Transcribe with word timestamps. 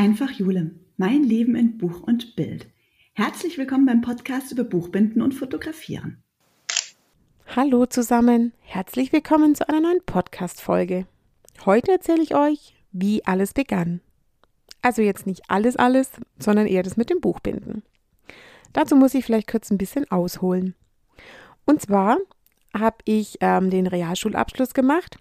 Einfach 0.00 0.30
Jule, 0.30 0.70
mein 0.96 1.24
Leben 1.24 1.54
in 1.54 1.76
Buch 1.76 2.00
und 2.00 2.34
Bild. 2.34 2.66
Herzlich 3.12 3.58
willkommen 3.58 3.84
beim 3.84 4.00
Podcast 4.00 4.50
über 4.50 4.64
Buchbinden 4.64 5.20
und 5.20 5.34
Fotografieren. 5.34 6.22
Hallo 7.54 7.84
zusammen, 7.84 8.54
herzlich 8.60 9.12
willkommen 9.12 9.54
zu 9.54 9.68
einer 9.68 9.82
neuen 9.82 10.02
Podcast-Folge. 10.06 11.06
Heute 11.66 11.92
erzähle 11.92 12.22
ich 12.22 12.34
euch, 12.34 12.74
wie 12.92 13.26
alles 13.26 13.52
begann. 13.52 14.00
Also 14.80 15.02
jetzt 15.02 15.26
nicht 15.26 15.42
alles, 15.48 15.76
alles, 15.76 16.12
sondern 16.38 16.66
eher 16.66 16.82
das 16.82 16.96
mit 16.96 17.10
dem 17.10 17.20
Buchbinden. 17.20 17.82
Dazu 18.72 18.96
muss 18.96 19.12
ich 19.12 19.26
vielleicht 19.26 19.50
kurz 19.50 19.70
ein 19.70 19.76
bisschen 19.76 20.10
ausholen. 20.10 20.74
Und 21.66 21.82
zwar 21.82 22.16
habe 22.72 22.96
ich 23.04 23.36
ähm, 23.42 23.68
den 23.68 23.86
Realschulabschluss 23.86 24.72
gemacht 24.72 25.18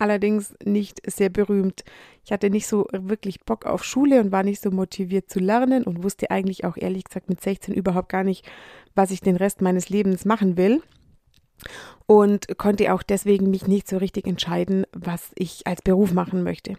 allerdings 0.00 0.54
nicht 0.64 1.00
sehr 1.10 1.28
berühmt. 1.28 1.84
Ich 2.24 2.32
hatte 2.32 2.50
nicht 2.50 2.66
so 2.66 2.86
wirklich 2.92 3.40
Bock 3.40 3.66
auf 3.66 3.84
Schule 3.84 4.20
und 4.20 4.32
war 4.32 4.42
nicht 4.42 4.60
so 4.60 4.70
motiviert 4.70 5.30
zu 5.30 5.38
lernen 5.38 5.84
und 5.84 6.02
wusste 6.02 6.30
eigentlich 6.30 6.64
auch 6.64 6.76
ehrlich 6.76 7.04
gesagt 7.04 7.28
mit 7.28 7.40
16 7.40 7.74
überhaupt 7.74 8.08
gar 8.08 8.24
nicht, 8.24 8.48
was 8.94 9.10
ich 9.10 9.20
den 9.20 9.36
Rest 9.36 9.60
meines 9.60 9.88
Lebens 9.88 10.24
machen 10.24 10.56
will. 10.56 10.82
Und 12.06 12.56
konnte 12.58 12.92
auch 12.94 13.02
deswegen 13.02 13.50
mich 13.50 13.66
nicht 13.66 13.86
so 13.86 13.98
richtig 13.98 14.26
entscheiden, 14.26 14.86
was 14.92 15.30
ich 15.34 15.66
als 15.66 15.82
Beruf 15.82 16.12
machen 16.12 16.42
möchte. 16.42 16.76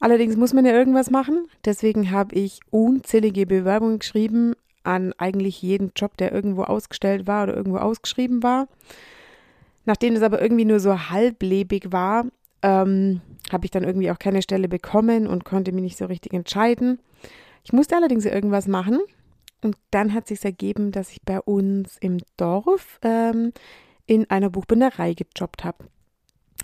Allerdings 0.00 0.36
muss 0.36 0.52
man 0.52 0.64
ja 0.64 0.72
irgendwas 0.72 1.10
machen. 1.10 1.48
Deswegen 1.64 2.10
habe 2.10 2.34
ich 2.34 2.60
unzählige 2.70 3.46
Bewerbungen 3.46 3.98
geschrieben 3.98 4.54
an 4.82 5.12
eigentlich 5.18 5.62
jeden 5.62 5.92
Job, 5.96 6.16
der 6.18 6.32
irgendwo 6.32 6.62
ausgestellt 6.64 7.26
war 7.26 7.44
oder 7.44 7.56
irgendwo 7.56 7.78
ausgeschrieben 7.78 8.42
war. 8.42 8.68
Nachdem 9.84 10.14
es 10.14 10.22
aber 10.22 10.40
irgendwie 10.40 10.64
nur 10.64 10.80
so 10.80 11.10
halblebig 11.10 11.92
war, 11.92 12.26
ähm, 12.62 13.20
habe 13.52 13.66
ich 13.66 13.70
dann 13.70 13.84
irgendwie 13.84 14.10
auch 14.10 14.18
keine 14.18 14.42
Stelle 14.42 14.68
bekommen 14.68 15.26
und 15.26 15.44
konnte 15.44 15.72
mich 15.72 15.82
nicht 15.82 15.98
so 15.98 16.06
richtig 16.06 16.32
entscheiden. 16.32 16.98
Ich 17.62 17.72
musste 17.72 17.96
allerdings 17.96 18.24
irgendwas 18.24 18.66
machen 18.66 19.00
und 19.62 19.76
dann 19.90 20.14
hat 20.14 20.26
sich 20.26 20.44
ergeben, 20.44 20.92
dass 20.92 21.10
ich 21.10 21.22
bei 21.22 21.40
uns 21.40 21.96
im 22.00 22.18
Dorf 22.36 22.98
ähm, 23.02 23.52
in 24.06 24.28
einer 24.30 24.50
Buchbinderei 24.50 25.14
gejobbt 25.14 25.64
habe. 25.64 25.84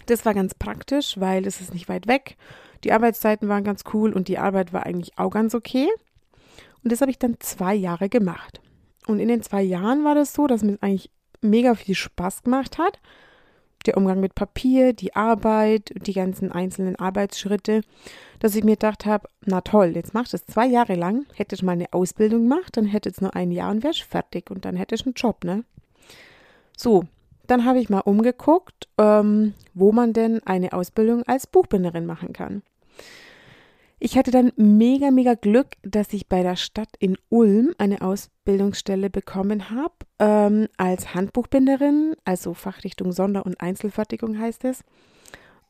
Das 0.07 0.25
war 0.25 0.35
ganz 0.35 0.55
praktisch, 0.55 1.19
weil 1.19 1.47
es 1.47 1.61
ist 1.61 1.75
nicht 1.75 1.89
weit 1.89 2.07
weg. 2.07 2.37
Die 2.85 2.93
Arbeitszeiten 2.93 3.49
waren 3.49 3.65
ganz 3.65 3.85
cool 3.93 4.13
und 4.13 4.29
die 4.29 4.39
Arbeit 4.39 4.73
war 4.73 4.87
eigentlich 4.87 5.19
auch 5.19 5.31
ganz 5.31 5.55
okay. 5.55 5.89
Und 6.83 6.93
das 6.93 7.01
habe 7.01 7.11
ich 7.11 7.19
dann 7.19 7.37
zwei 7.41 7.75
Jahre 7.75 8.09
gemacht. 8.09 8.61
Und 9.07 9.19
in 9.19 9.29
den 9.29 9.43
zwei 9.43 9.63
Jahren 9.63 10.05
war 10.05 10.15
das 10.15 10.33
so, 10.33 10.47
dass 10.47 10.63
mir 10.63 10.79
eigentlich 10.81 11.11
mega 11.41 11.75
viel 11.75 11.95
Spaß 11.95 12.43
gemacht 12.43 12.79
hat. 12.79 12.99
Der 13.87 13.97
Umgang 13.97 14.21
mit 14.21 14.35
Papier, 14.35 14.93
die 14.93 15.17
Arbeit, 15.17 15.93
die 16.07 16.13
ganzen 16.13 16.53
einzelnen 16.53 16.97
Arbeitsschritte, 16.97 17.81
dass 18.39 18.55
ich 18.55 18.63
mir 18.63 18.73
gedacht 18.73 19.07
habe, 19.07 19.29
na 19.47 19.63
toll, 19.63 19.93
jetzt 19.95 20.13
machst 20.13 20.35
du 20.35 20.37
es 20.37 20.45
zwei 20.45 20.67
Jahre 20.67 20.97
lang, 20.97 21.25
hättest 21.35 21.63
mal 21.63 21.73
eine 21.73 21.93
Ausbildung 21.93 22.43
gemacht, 22.43 22.77
dann 22.77 22.85
hättest 22.85 23.21
du 23.21 23.25
nur 23.25 23.37
ein 23.37 23.51
Jahr 23.51 23.71
und 23.71 23.83
wärst 23.83 24.03
fertig 24.03 24.51
und 24.51 24.67
dann 24.67 24.77
hättest 24.77 25.05
du 25.05 25.09
einen 25.09 25.15
Job, 25.15 25.45
ne? 25.45 25.65
So, 26.77 27.05
dann 27.47 27.65
habe 27.65 27.81
ich 27.81 27.89
mal 27.89 28.01
umgeguckt, 28.01 28.89
ähm, 28.99 29.55
wo 29.75 29.93
man 29.93 30.13
denn 30.13 30.41
eine 30.47 30.73
Ausbildung 30.73 31.23
als 31.27 31.47
Buchbinderin 31.47 32.07
machen 32.07 32.33
kann. 32.33 32.63
Ich 34.03 34.17
hatte 34.17 34.31
dann 34.31 34.51
mega, 34.57 35.11
mega 35.11 35.35
Glück, 35.35 35.77
dass 35.83 36.15
ich 36.15 36.27
bei 36.27 36.43
der 36.43 36.57
Stadt 36.57 36.89
in 37.01 37.19
Ulm 37.29 37.75
eine 37.77 38.01
Ausbildungsstelle 38.01 39.11
bekommen 39.11 39.69
habe 39.69 39.93
ähm, 40.19 40.69
als 40.79 41.15
Handbuchbinderin, 41.15 42.17
also 42.25 42.55
Fachrichtung 42.55 43.13
Sonder- 43.13 43.45
und 43.45 43.61
Einzelfertigung 43.61 44.39
heißt 44.39 44.65
es. 44.65 44.85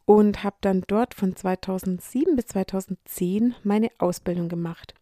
Und 0.04 0.44
habe 0.44 0.56
dann 0.60 0.84
dort 0.86 1.14
von 1.14 1.34
2007 1.34 2.36
bis 2.36 2.46
2010 2.46 3.56
meine 3.64 3.88
Ausbildung 3.98 4.48
gemacht. 4.48 4.94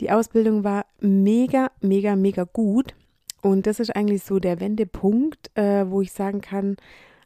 Die 0.00 0.10
Ausbildung 0.10 0.64
war 0.64 0.86
mega, 0.98 1.70
mega, 1.80 2.16
mega 2.16 2.42
gut. 2.42 2.96
Und 3.40 3.68
das 3.68 3.78
ist 3.78 3.94
eigentlich 3.94 4.24
so 4.24 4.40
der 4.40 4.58
Wendepunkt, 4.58 5.56
äh, 5.56 5.88
wo 5.88 6.00
ich 6.00 6.10
sagen 6.10 6.40
kann, 6.40 6.76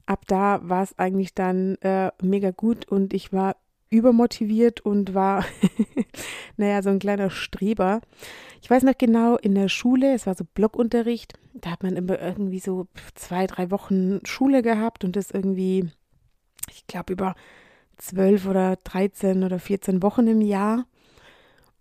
ab 0.04 0.26
da 0.26 0.60
war 0.62 0.82
es 0.82 0.98
eigentlich 0.98 1.34
dann 1.34 1.76
äh, 1.76 2.10
mega 2.20 2.50
gut 2.50 2.86
und 2.86 3.14
ich 3.14 3.32
war 3.32 3.56
übermotiviert 3.91 4.80
und 4.80 5.14
war, 5.14 5.44
naja, 6.56 6.82
so 6.82 6.91
ein 6.91 6.98
kleiner 6.98 7.30
Streber. 7.30 8.00
Ich 8.62 8.70
weiß 8.70 8.82
noch 8.82 8.98
genau, 8.98 9.36
in 9.36 9.54
der 9.54 9.69
Schule, 9.69 10.14
es 10.14 10.26
war 10.26 10.34
so 10.34 10.44
Blockunterricht, 10.54 11.34
da 11.54 11.70
hat 11.70 11.82
man 11.82 11.97
immer 11.97 12.20
irgendwie 12.20 12.58
so 12.58 12.86
zwei, 13.14 13.47
drei 13.47 13.70
Wochen 13.70 14.20
Schule 14.24 14.62
gehabt 14.62 15.04
und 15.04 15.16
das 15.16 15.30
irgendwie, 15.30 15.88
ich 16.70 16.86
glaube, 16.86 17.12
über 17.12 17.34
zwölf 17.97 18.47
oder 18.47 18.76
dreizehn 18.76 19.44
oder 19.44 19.58
vierzehn 19.58 20.03
Wochen 20.03 20.26
im 20.26 20.41
Jahr. 20.41 20.84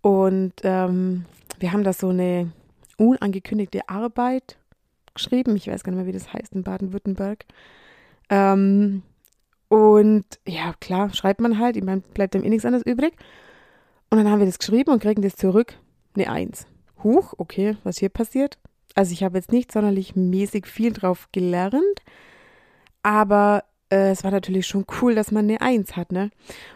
Und 0.00 0.54
ähm, 0.62 1.24
wir 1.58 1.72
haben 1.72 1.84
da 1.84 1.92
so 1.92 2.08
eine 2.08 2.52
unangekündigte 2.96 3.88
Arbeit 3.88 4.56
geschrieben. 5.14 5.56
Ich 5.56 5.66
weiß 5.66 5.84
gar 5.84 5.92
nicht 5.92 5.98
mehr, 5.98 6.06
wie 6.06 6.16
das 6.16 6.32
heißt 6.32 6.54
in 6.54 6.62
Baden-Württemberg. 6.62 7.44
Ähm, 8.30 9.02
und 9.68 10.24
ja, 10.46 10.74
klar, 10.80 11.12
schreibt 11.12 11.40
man 11.40 11.58
halt, 11.58 11.76
ich 11.76 11.84
meine, 11.84 12.00
bleibt 12.00 12.34
dem 12.34 12.44
eh 12.44 12.48
nichts 12.48 12.64
anderes 12.64 12.86
übrig. 12.86 13.14
Und 14.10 14.18
dann 14.18 14.30
haben 14.30 14.38
wir 14.38 14.46
das 14.46 14.58
geschrieben 14.58 14.90
und 14.92 15.02
kriegen 15.02 15.22
das 15.22 15.34
zurück, 15.34 15.74
eine 16.14 16.30
Eins. 16.30 16.66
Huch, 17.02 17.34
okay, 17.38 17.76
was 17.82 17.98
hier 17.98 18.08
passiert? 18.08 18.58
Also 18.94 19.12
ich 19.12 19.22
habe 19.22 19.36
jetzt 19.36 19.52
nicht 19.52 19.72
sonderlich 19.72 20.16
mäßig 20.16 20.66
viel 20.66 20.92
drauf 20.92 21.28
gelernt, 21.32 22.00
aber 23.02 23.64
äh, 23.90 24.10
es 24.10 24.24
war 24.24 24.30
natürlich 24.30 24.66
schon 24.66 24.86
cool, 25.00 25.14
dass 25.14 25.32
man 25.32 25.44
eine 25.44 25.60
Eins 25.60 25.96
hat, 25.96 26.12
ne? 26.12 26.30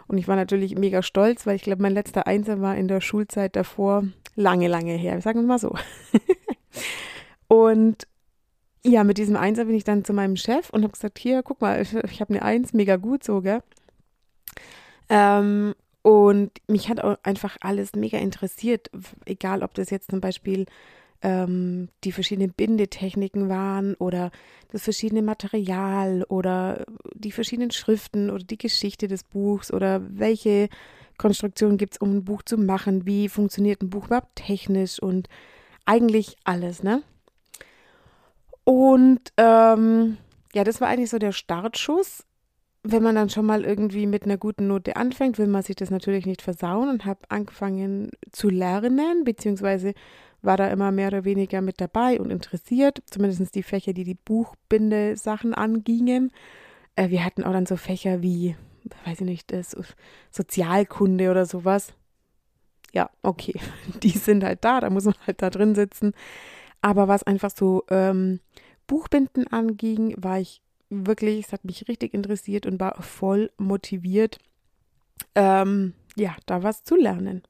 Und 0.07 0.19
ich 0.19 0.29
war 0.29 0.37
natürlich 0.37 0.77
mega 0.77 1.03
stolz, 1.03 1.47
weil 1.47 1.57
ich 1.57 1.63
glaube, 1.63 1.83
mein 1.83 1.95
letzter 1.95 2.27
Einser 2.27 2.61
war 2.61 2.77
in 2.77 2.89
der 2.89 3.01
Schulzeit 3.01 3.57
davor 3.57 4.05
lange, 4.37 4.69
lange 4.69 4.93
her. 4.93 5.21
Sagen 5.21 5.41
wir 5.41 5.47
mal 5.47 5.59
so. 5.59 5.75
und 7.49 8.07
ja, 8.85 9.05
mit 9.05 9.19
diesem 9.19 9.37
Einser 9.37 9.67
bin 9.67 9.75
ich 9.75 9.85
dann 9.85 10.05
zu 10.05 10.13
meinem 10.13 10.37
Chef 10.37 10.71
und 10.71 10.83
habe 10.83 10.93
gesagt, 10.93 11.19
hier, 11.19 11.43
guck 11.43 11.61
mal, 11.61 11.83
ich, 11.83 11.95
ich 11.95 12.21
habe 12.21 12.35
eine 12.35 12.43
Eins, 12.43 12.73
mega 12.73 12.97
gut 12.97 13.25
so, 13.25 13.41
gell? 13.43 13.63
Ähm, 15.09 15.75
und 16.03 16.51
mich 16.67 16.89
hat 16.89 17.01
auch 17.01 17.19
einfach 17.23 17.57
alles 17.61 17.95
mega 17.95 18.19
interessiert, 18.19 18.91
egal 19.27 19.63
ob 19.63 19.75
das 19.75 19.91
jetzt 19.91 20.11
zum 20.11 20.21
Beispiel 20.21 20.67
ähm, 21.23 21.89
die 22.05 22.13
verschiedenen 22.13 22.53
Bindetechniken 22.53 23.49
waren 23.51 23.95
oder 23.97 24.31
das 24.73 24.85
verschiedene 24.85 25.23
Material 25.23 26.25
oder 26.29 26.87
die 27.15 27.33
verschiedenen 27.33 27.71
Schriften 27.71 28.31
oder 28.31 28.45
die 28.45 28.57
Geschichte 28.57 29.09
des 29.09 29.25
Buchs 29.25 29.73
oder 29.73 30.01
welche 30.09 30.69
Konstruktion 31.19 31.77
gibt 31.77 31.95
es, 31.95 31.99
um 32.01 32.17
ein 32.17 32.25
Buch 32.25 32.43
zu 32.43 32.57
machen, 32.57 33.05
wie 33.05 33.29
funktioniert 33.29 33.83
ein 33.83 33.91
Buch 33.91 34.07
überhaupt 34.07 34.37
technisch 34.37 34.99
und 35.03 35.29
eigentlich 35.85 36.37
alles, 36.45 36.83
ne? 36.83 37.03
Und 38.71 39.33
ähm, 39.37 40.17
ja, 40.55 40.63
das 40.63 40.81
war 40.81 40.87
eigentlich 40.87 41.11
so 41.11 41.19
der 41.19 41.33
Startschuss. 41.33 42.25
Wenn 42.85 43.03
man 43.03 43.17
dann 43.17 43.29
schon 43.29 43.45
mal 43.45 43.65
irgendwie 43.65 44.07
mit 44.07 44.23
einer 44.23 44.37
guten 44.37 44.69
Note 44.69 44.95
anfängt, 44.95 45.39
will 45.39 45.49
man 45.49 45.65
sich 45.65 45.75
das 45.75 45.91
natürlich 45.91 46.25
nicht 46.25 46.41
versauen 46.41 46.89
und 46.89 47.05
habe 47.05 47.19
angefangen 47.31 48.13
zu 48.31 48.49
lernen, 48.49 49.25
beziehungsweise 49.25 49.93
war 50.41 50.57
da 50.57 50.69
immer 50.69 50.93
mehr 50.93 51.09
oder 51.09 51.25
weniger 51.25 51.63
mit 51.63 51.81
dabei 51.81 52.21
und 52.21 52.31
interessiert, 52.31 53.03
zumindest 53.11 53.57
die 53.57 53.65
Fächer, 53.65 53.93
die 53.93 54.05
die 54.05 54.15
Buchbinde-Sachen 54.15 55.53
angingen. 55.53 56.31
Äh, 56.95 57.09
wir 57.11 57.25
hatten 57.25 57.43
auch 57.43 57.53
dann 57.53 57.67
so 57.67 57.75
Fächer 57.75 58.23
wie, 58.23 58.55
weiß 59.05 59.21
ich 59.23 59.27
nicht, 59.27 59.53
das 59.53 59.77
Sozialkunde 60.31 61.29
oder 61.33 61.45
sowas. 61.45 61.93
Ja, 62.93 63.11
okay, 63.25 63.55
die 64.05 64.11
sind 64.11 64.45
halt 64.45 64.65
da, 64.65 64.79
da 64.79 64.91
muss 64.91 65.07
man 65.07 65.17
halt 65.27 65.43
da 65.43 65.51
drin 65.51 65.75
sitzen. 65.75 66.13
Aber 66.83 67.09
was 67.09 67.25
einfach 67.25 67.51
so 67.51 67.85
ähm, 67.91 68.39
Buchbinden 68.91 69.47
anging, 69.47 70.17
war 70.19 70.41
ich 70.41 70.63
wirklich, 70.89 71.47
es 71.47 71.53
hat 71.53 71.65
mich 71.65 71.87
richtig 71.87 72.13
interessiert 72.13 72.67
und 72.67 72.81
war 72.81 73.01
voll 73.01 73.53
motiviert, 73.57 74.39
ähm, 75.37 75.95
ja, 76.17 76.35
da 76.47 76.65
was 76.65 76.83
zu 76.83 76.97
lernen. 76.97 77.45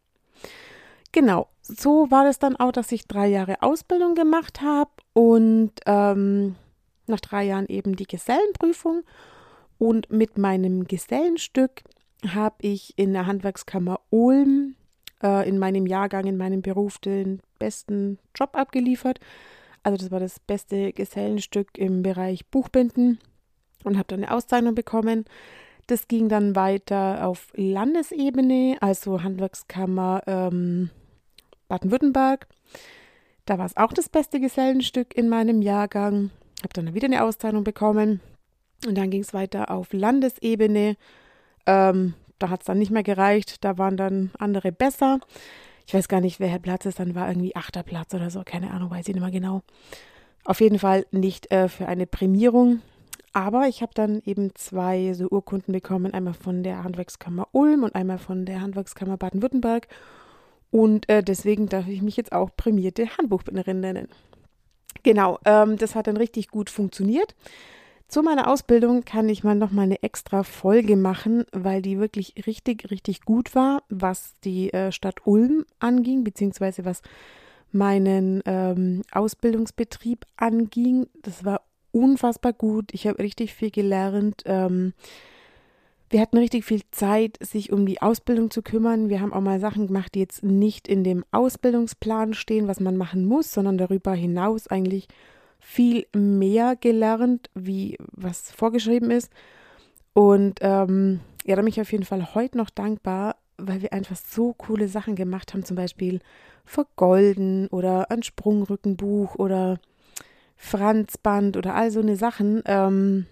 Genau, 1.12 1.48
so 1.62 2.10
war 2.10 2.28
es 2.28 2.38
dann 2.38 2.56
auch, 2.56 2.72
dass 2.72 2.92
ich 2.92 3.06
drei 3.06 3.26
Jahre 3.28 3.62
Ausbildung 3.62 4.14
gemacht 4.14 4.60
habe 4.60 4.90
und 5.14 5.72
ähm, 5.86 6.56
nach 7.06 7.20
drei 7.20 7.44
Jahren 7.44 7.66
eben 7.68 7.96
die 7.96 8.06
Gesellenprüfung. 8.06 9.02
Und 9.78 10.10
mit 10.10 10.36
meinem 10.36 10.84
Gesellenstück 10.84 11.84
habe 12.34 12.56
ich 12.60 12.98
in 12.98 13.14
der 13.14 13.24
Handwerkskammer 13.24 13.98
Ulm 14.10 14.74
äh, 15.22 15.48
in 15.48 15.58
meinem 15.58 15.86
Jahrgang, 15.86 16.26
in 16.26 16.36
meinem 16.36 16.60
Beruf 16.60 16.98
den 16.98 17.40
besten 17.58 18.18
Job 18.34 18.50
abgeliefert. 18.56 19.20
Also 19.82 19.96
das 19.96 20.10
war 20.10 20.20
das 20.20 20.40
beste 20.40 20.92
Gesellenstück 20.92 21.78
im 21.78 22.02
Bereich 22.02 22.46
Buchbinden 22.46 23.18
und 23.84 23.96
habe 23.96 24.08
dann 24.08 24.22
eine 24.22 24.34
Auszeichnung 24.34 24.74
bekommen. 24.74 25.24
Das 25.86 26.06
ging 26.06 26.28
dann 26.28 26.54
weiter 26.54 27.26
auf 27.26 27.48
Landesebene, 27.54 28.76
also 28.80 29.22
Handwerkskammer 29.22 30.22
ähm, 30.26 30.90
Baden-Württemberg. 31.68 32.46
Da 33.46 33.58
war 33.58 33.66
es 33.66 33.76
auch 33.76 33.92
das 33.92 34.08
beste 34.08 34.38
Gesellenstück 34.38 35.16
in 35.16 35.28
meinem 35.28 35.62
Jahrgang. 35.62 36.30
Habe 36.62 36.74
dann 36.74 36.94
wieder 36.94 37.06
eine 37.06 37.24
Auszeichnung 37.24 37.64
bekommen. 37.64 38.20
Und 38.86 38.96
dann 38.96 39.10
ging 39.10 39.22
es 39.22 39.34
weiter 39.34 39.70
auf 39.70 39.92
Landesebene. 39.92 40.96
Ähm, 41.66 42.14
da 42.38 42.50
hat 42.50 42.60
es 42.60 42.66
dann 42.66 42.78
nicht 42.78 42.90
mehr 42.90 43.02
gereicht. 43.02 43.64
Da 43.64 43.78
waren 43.78 43.96
dann 43.96 44.30
andere 44.38 44.72
besser. 44.72 45.18
Ich 45.90 45.94
weiß 45.94 46.06
gar 46.06 46.20
nicht, 46.20 46.38
welcher 46.38 46.60
Platz 46.60 46.86
es 46.86 46.94
dann 46.94 47.16
war, 47.16 47.26
irgendwie 47.28 47.56
achter 47.56 47.82
Platz 47.82 48.14
oder 48.14 48.30
so, 48.30 48.42
keine 48.44 48.70
Ahnung, 48.70 48.92
weiß 48.92 49.08
ich 49.08 49.12
nicht 49.12 49.24
mehr 49.24 49.32
genau. 49.32 49.62
Auf 50.44 50.60
jeden 50.60 50.78
Fall 50.78 51.04
nicht 51.10 51.50
äh, 51.50 51.68
für 51.68 51.88
eine 51.88 52.06
Prämierung. 52.06 52.80
Aber 53.32 53.66
ich 53.66 53.82
habe 53.82 53.90
dann 53.92 54.22
eben 54.24 54.54
zwei 54.54 55.12
so 55.14 55.26
Urkunden 55.26 55.72
bekommen, 55.72 56.14
einmal 56.14 56.34
von 56.34 56.62
der 56.62 56.84
Handwerkskammer 56.84 57.48
Ulm 57.50 57.82
und 57.82 57.96
einmal 57.96 58.18
von 58.18 58.46
der 58.46 58.60
Handwerkskammer 58.60 59.16
Baden-Württemberg. 59.16 59.88
Und 60.70 61.08
äh, 61.08 61.24
deswegen 61.24 61.68
darf 61.68 61.88
ich 61.88 62.02
mich 62.02 62.16
jetzt 62.16 62.30
auch 62.30 62.50
prämierte 62.56 63.08
Handbuchbinderin 63.18 63.80
nennen. 63.80 64.06
Genau, 65.02 65.40
ähm, 65.44 65.76
das 65.76 65.96
hat 65.96 66.06
dann 66.06 66.16
richtig 66.16 66.50
gut 66.50 66.70
funktioniert. 66.70 67.34
Zu 68.10 68.24
meiner 68.24 68.48
Ausbildung 68.48 69.04
kann 69.04 69.28
ich 69.28 69.44
mal 69.44 69.54
noch 69.54 69.70
mal 69.70 69.82
eine 69.82 70.02
extra 70.02 70.42
Folge 70.42 70.96
machen, 70.96 71.44
weil 71.52 71.80
die 71.80 72.00
wirklich 72.00 72.34
richtig, 72.44 72.90
richtig 72.90 73.20
gut 73.22 73.54
war, 73.54 73.84
was 73.88 74.34
die 74.42 74.72
äh, 74.72 74.90
Stadt 74.90 75.24
Ulm 75.26 75.64
anging, 75.78 76.24
beziehungsweise 76.24 76.84
was 76.84 77.02
meinen 77.70 78.42
ähm, 78.46 79.02
Ausbildungsbetrieb 79.12 80.26
anging. 80.36 81.06
Das 81.22 81.44
war 81.44 81.60
unfassbar 81.92 82.52
gut. 82.52 82.92
Ich 82.92 83.06
habe 83.06 83.20
richtig 83.20 83.54
viel 83.54 83.70
gelernt. 83.70 84.42
Ähm, 84.44 84.92
wir 86.08 86.20
hatten 86.20 86.38
richtig 86.38 86.64
viel 86.64 86.82
Zeit, 86.90 87.38
sich 87.40 87.70
um 87.70 87.86
die 87.86 88.02
Ausbildung 88.02 88.50
zu 88.50 88.62
kümmern. 88.62 89.08
Wir 89.08 89.20
haben 89.20 89.32
auch 89.32 89.40
mal 89.40 89.60
Sachen 89.60 89.86
gemacht, 89.86 90.16
die 90.16 90.18
jetzt 90.18 90.42
nicht 90.42 90.88
in 90.88 91.04
dem 91.04 91.24
Ausbildungsplan 91.30 92.34
stehen, 92.34 92.66
was 92.66 92.80
man 92.80 92.96
machen 92.96 93.24
muss, 93.24 93.52
sondern 93.52 93.78
darüber 93.78 94.14
hinaus 94.14 94.66
eigentlich 94.66 95.06
viel 95.60 96.06
mehr 96.14 96.76
gelernt, 96.76 97.50
wie 97.54 97.96
was 98.12 98.50
vorgeschrieben 98.50 99.10
ist. 99.10 99.30
Und 100.12 100.58
ähm, 100.62 101.20
ja, 101.44 101.56
da 101.56 101.62
bin 101.62 101.68
ich 101.68 101.80
auf 101.80 101.92
jeden 101.92 102.04
Fall 102.04 102.34
heute 102.34 102.58
noch 102.58 102.70
dankbar, 102.70 103.36
weil 103.56 103.82
wir 103.82 103.92
einfach 103.92 104.16
so 104.16 104.54
coole 104.54 104.88
Sachen 104.88 105.14
gemacht 105.14 105.52
haben, 105.52 105.64
zum 105.64 105.76
Beispiel 105.76 106.20
vergolden 106.64 107.68
oder 107.68 108.10
ein 108.10 108.22
Sprungrückenbuch 108.22 109.36
oder 109.36 109.78
Franzband 110.56 111.56
oder 111.56 111.74
all 111.74 111.90
so 111.90 112.00
eine 112.00 112.16
Sachen. 112.16 112.62
Ähm, 112.66 113.26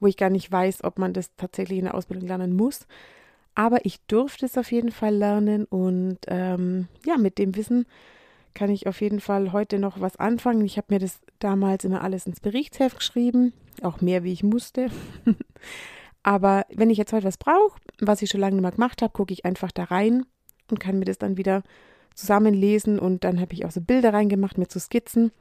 wo 0.00 0.06
ich 0.06 0.16
gar 0.16 0.30
nicht 0.30 0.50
weiß, 0.50 0.82
ob 0.82 0.98
man 0.98 1.12
das 1.12 1.30
tatsächlich 1.36 1.78
in 1.78 1.84
der 1.84 1.94
Ausbildung 1.94 2.26
lernen 2.26 2.56
muss. 2.56 2.86
Aber 3.54 3.84
ich 3.84 4.00
durfte 4.06 4.46
es 4.46 4.56
auf 4.56 4.72
jeden 4.72 4.90
Fall 4.90 5.14
lernen 5.14 5.66
und 5.66 6.18
ähm, 6.26 6.88
ja, 7.04 7.18
mit 7.18 7.38
dem 7.38 7.54
Wissen 7.56 7.86
kann 8.54 8.70
ich 8.70 8.86
auf 8.86 9.00
jeden 9.00 9.20
Fall 9.20 9.52
heute 9.52 9.78
noch 9.78 10.00
was 10.00 10.16
anfangen. 10.16 10.64
Ich 10.64 10.76
habe 10.76 10.86
mir 10.90 10.98
das 10.98 11.20
damals 11.38 11.84
immer 11.84 12.02
alles 12.02 12.26
ins 12.26 12.40
Berichtsheft 12.40 12.98
geschrieben, 12.98 13.52
auch 13.82 14.00
mehr 14.00 14.24
wie 14.24 14.32
ich 14.32 14.42
musste. 14.42 14.88
Aber 16.22 16.66
wenn 16.70 16.90
ich 16.90 16.98
jetzt 16.98 17.12
heute 17.12 17.26
was 17.26 17.38
brauche, 17.38 17.80
was 18.00 18.22
ich 18.22 18.30
schon 18.30 18.40
lange 18.40 18.56
nicht 18.56 18.62
mehr 18.62 18.72
gemacht 18.72 19.02
habe, 19.02 19.12
gucke 19.12 19.32
ich 19.32 19.44
einfach 19.44 19.72
da 19.72 19.84
rein 19.84 20.26
und 20.70 20.80
kann 20.80 20.98
mir 20.98 21.06
das 21.06 21.18
dann 21.18 21.36
wieder 21.36 21.62
zusammenlesen 22.14 22.98
und 22.98 23.24
dann 23.24 23.40
habe 23.40 23.54
ich 23.54 23.64
auch 23.64 23.70
so 23.70 23.80
Bilder 23.80 24.12
reingemacht 24.12 24.58
mit 24.58 24.70
so 24.70 24.78
Skizzen. 24.78 25.32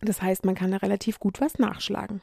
Das 0.00 0.22
heißt, 0.22 0.44
man 0.44 0.54
kann 0.54 0.70
da 0.70 0.78
relativ 0.78 1.18
gut 1.18 1.40
was 1.40 1.58
nachschlagen. 1.58 2.20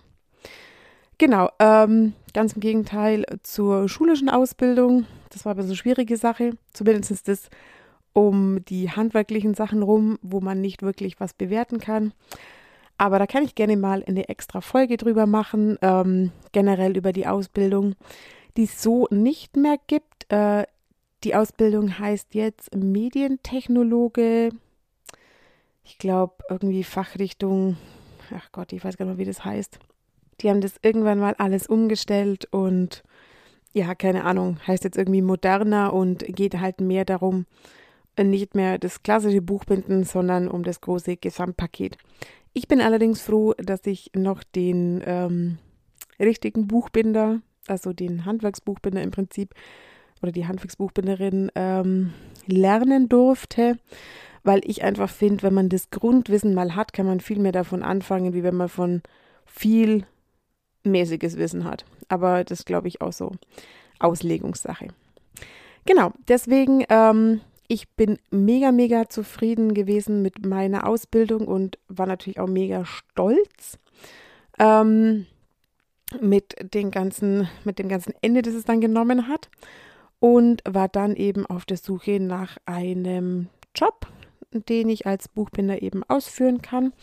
Genau, 1.18 1.50
ähm, 1.60 2.14
ganz 2.34 2.54
im 2.54 2.60
Gegenteil 2.60 3.26
zur 3.44 3.88
schulischen 3.88 4.30
Ausbildung. 4.30 5.06
Das 5.30 5.46
war 5.46 5.52
aber 5.52 5.64
so 5.64 5.70
eine 5.70 5.78
schwierige 5.78 6.18
Sache. 6.18 6.52
Zumindest 6.74 7.28
das 7.28 7.50
um 8.16 8.64
die 8.64 8.90
handwerklichen 8.90 9.56
Sachen 9.56 9.84
rum, 9.84 10.18
wo 10.22 10.40
man 10.40 10.62
nicht 10.62 10.82
wirklich 10.82 11.20
was 11.20 11.34
bewerten 11.34 11.80
kann. 11.80 12.14
Aber 12.98 13.20
da 13.20 13.28
kann 13.28 13.44
ich 13.44 13.56
gerne 13.56 13.76
mal 13.76 14.06
eine 14.08 14.30
extra 14.30 14.62
Folge 14.62 14.96
drüber 14.96 15.26
machen, 15.26 15.78
ähm, 15.82 16.32
generell 16.54 16.96
über 16.96 17.12
die 17.12 17.28
Ausbildung, 17.28 17.96
die 18.56 18.64
es 18.64 18.82
so 18.82 19.08
nicht 19.12 19.58
mehr 19.58 19.76
gibt. 19.88 20.32
Äh, 20.32 20.64
die 21.26 21.36
Ausbildung 21.36 22.00
heißt 22.00 22.36
jetzt 22.36 22.74
Medientechnologe. 22.74 24.52
Ich 25.84 25.98
glaube, 25.98 26.36
irgendwie 26.50 26.86
Fachrichtung, 26.86 27.76
ach 28.34 28.50
Gott, 28.54 28.72
ich 28.72 28.82
weiß 28.82 28.96
gar 28.96 29.06
nicht 29.06 29.18
mehr, 29.18 29.26
wie 29.26 29.30
das 29.30 29.44
heißt. 29.44 29.78
Die 30.40 30.50
haben 30.50 30.62
das 30.62 30.76
irgendwann 30.82 31.20
mal 31.20 31.36
alles 31.38 31.68
umgestellt 31.68 32.48
und 32.52 33.04
ja, 33.74 33.94
keine 33.94 34.24
Ahnung, 34.24 34.58
heißt 34.66 34.86
jetzt 34.86 34.98
irgendwie 34.98 35.22
moderner 35.22 35.92
und 35.92 36.26
geht 36.28 36.58
halt 36.62 36.80
mehr 36.80 37.04
darum, 37.04 37.46
nicht 38.24 38.56
mehr 38.56 38.78
das 38.78 39.04
klassische 39.04 39.42
Buchbinden, 39.42 40.04
sondern 40.04 40.48
um 40.48 40.64
das 40.64 40.82
große 40.82 41.18
Gesamtpaket. 41.18 41.98
Ich 42.54 42.68
bin 42.68 42.82
allerdings 42.82 43.22
froh, 43.22 43.54
dass 43.58 43.86
ich 43.86 44.12
noch 44.16 44.44
den 44.44 45.04
ähm, 45.06 45.58
richtigen 46.20 46.68
Buchbinder, 46.68 47.42
also 47.68 47.92
den 47.92 48.26
Handwerksbuchbinder 48.26 49.02
im 49.02 49.12
Prinzip 49.12 49.54
oder 50.22 50.32
die 50.32 50.48
Handwerksbuchbinderin 50.48 51.52
ähm, 51.56 52.14
lernen 52.48 53.10
durfte, 53.10 53.78
weil 54.44 54.62
ich 54.64 54.84
einfach 54.84 55.10
finde, 55.10 55.44
wenn 55.44 55.54
man 55.54 55.70
das 55.70 55.90
Grundwissen 55.90 56.54
mal 56.54 56.76
hat, 56.76 56.94
kann 56.94 57.06
man 57.06 57.20
viel 57.20 57.40
mehr 57.40 57.52
davon 57.52 57.84
anfangen, 57.84 58.34
wie 58.34 58.44
wenn 58.44 58.56
man 58.56 58.70
von 58.70 59.02
viel 59.46 60.06
mäßiges 60.84 61.38
Wissen 61.38 61.66
hat. 61.66 61.86
Aber 62.08 62.44
das 62.44 62.66
glaube 62.66 62.88
ich 62.88 63.02
auch 63.02 63.14
so 63.14 63.32
Auslegungssache. 64.00 64.88
Genau, 65.86 66.12
deswegen, 66.28 66.84
ähm, 66.90 67.42
ich 67.68 67.90
bin 67.90 68.20
mega, 68.32 68.72
mega 68.72 69.10
zufrieden 69.10 69.74
gewesen 69.74 70.22
mit 70.22 70.46
meiner 70.46 70.88
Ausbildung 70.88 71.48
und 71.48 71.80
war 71.88 72.06
natürlich 72.06 72.40
auch 72.40 72.48
mega 72.48 72.86
stolz 72.86 73.80
ähm, 74.60 75.26
mit, 76.22 76.56
den 76.74 76.92
ganzen, 76.92 77.48
mit 77.64 77.80
dem 77.80 77.90
ganzen 77.90 78.14
Ende, 78.22 78.42
das 78.42 78.54
es 78.54 78.66
dann 78.66 78.82
genommen 78.82 79.28
hat. 79.28 79.50
Und 80.20 80.62
war 80.66 80.88
dann 80.88 81.16
eben 81.16 81.46
auf 81.46 81.66
der 81.66 81.78
Suche 81.78 82.20
nach 82.20 82.58
einem 82.66 83.50
Job, 83.76 84.08
den 84.52 84.90
ich 84.90 85.06
als 85.06 85.28
Buchbinder 85.28 85.82
eben 85.82 86.04
ausführen 86.04 86.62
kann. 86.62 86.94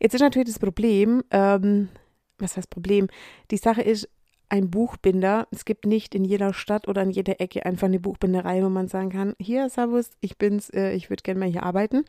Jetzt 0.00 0.14
ist 0.14 0.20
natürlich 0.20 0.48
das 0.48 0.58
Problem, 0.58 1.22
ähm, 1.30 1.90
was 2.38 2.56
heißt 2.56 2.70
Problem? 2.70 3.08
Die 3.50 3.58
Sache 3.58 3.82
ist, 3.82 4.08
ein 4.52 4.70
Buchbinder, 4.70 5.48
es 5.50 5.64
gibt 5.64 5.86
nicht 5.86 6.14
in 6.14 6.26
jeder 6.26 6.52
Stadt 6.52 6.86
oder 6.86 7.02
in 7.02 7.10
jeder 7.10 7.40
Ecke 7.40 7.64
einfach 7.64 7.86
eine 7.86 7.98
Buchbinderei, 7.98 8.62
wo 8.62 8.68
man 8.68 8.86
sagen 8.86 9.08
kann, 9.08 9.34
hier, 9.38 9.70
Servus, 9.70 10.10
ich 10.20 10.36
bin's, 10.36 10.68
äh, 10.68 10.92
ich 10.92 11.08
würde 11.08 11.22
gerne 11.22 11.40
mal 11.40 11.48
hier 11.48 11.62
arbeiten. 11.62 12.04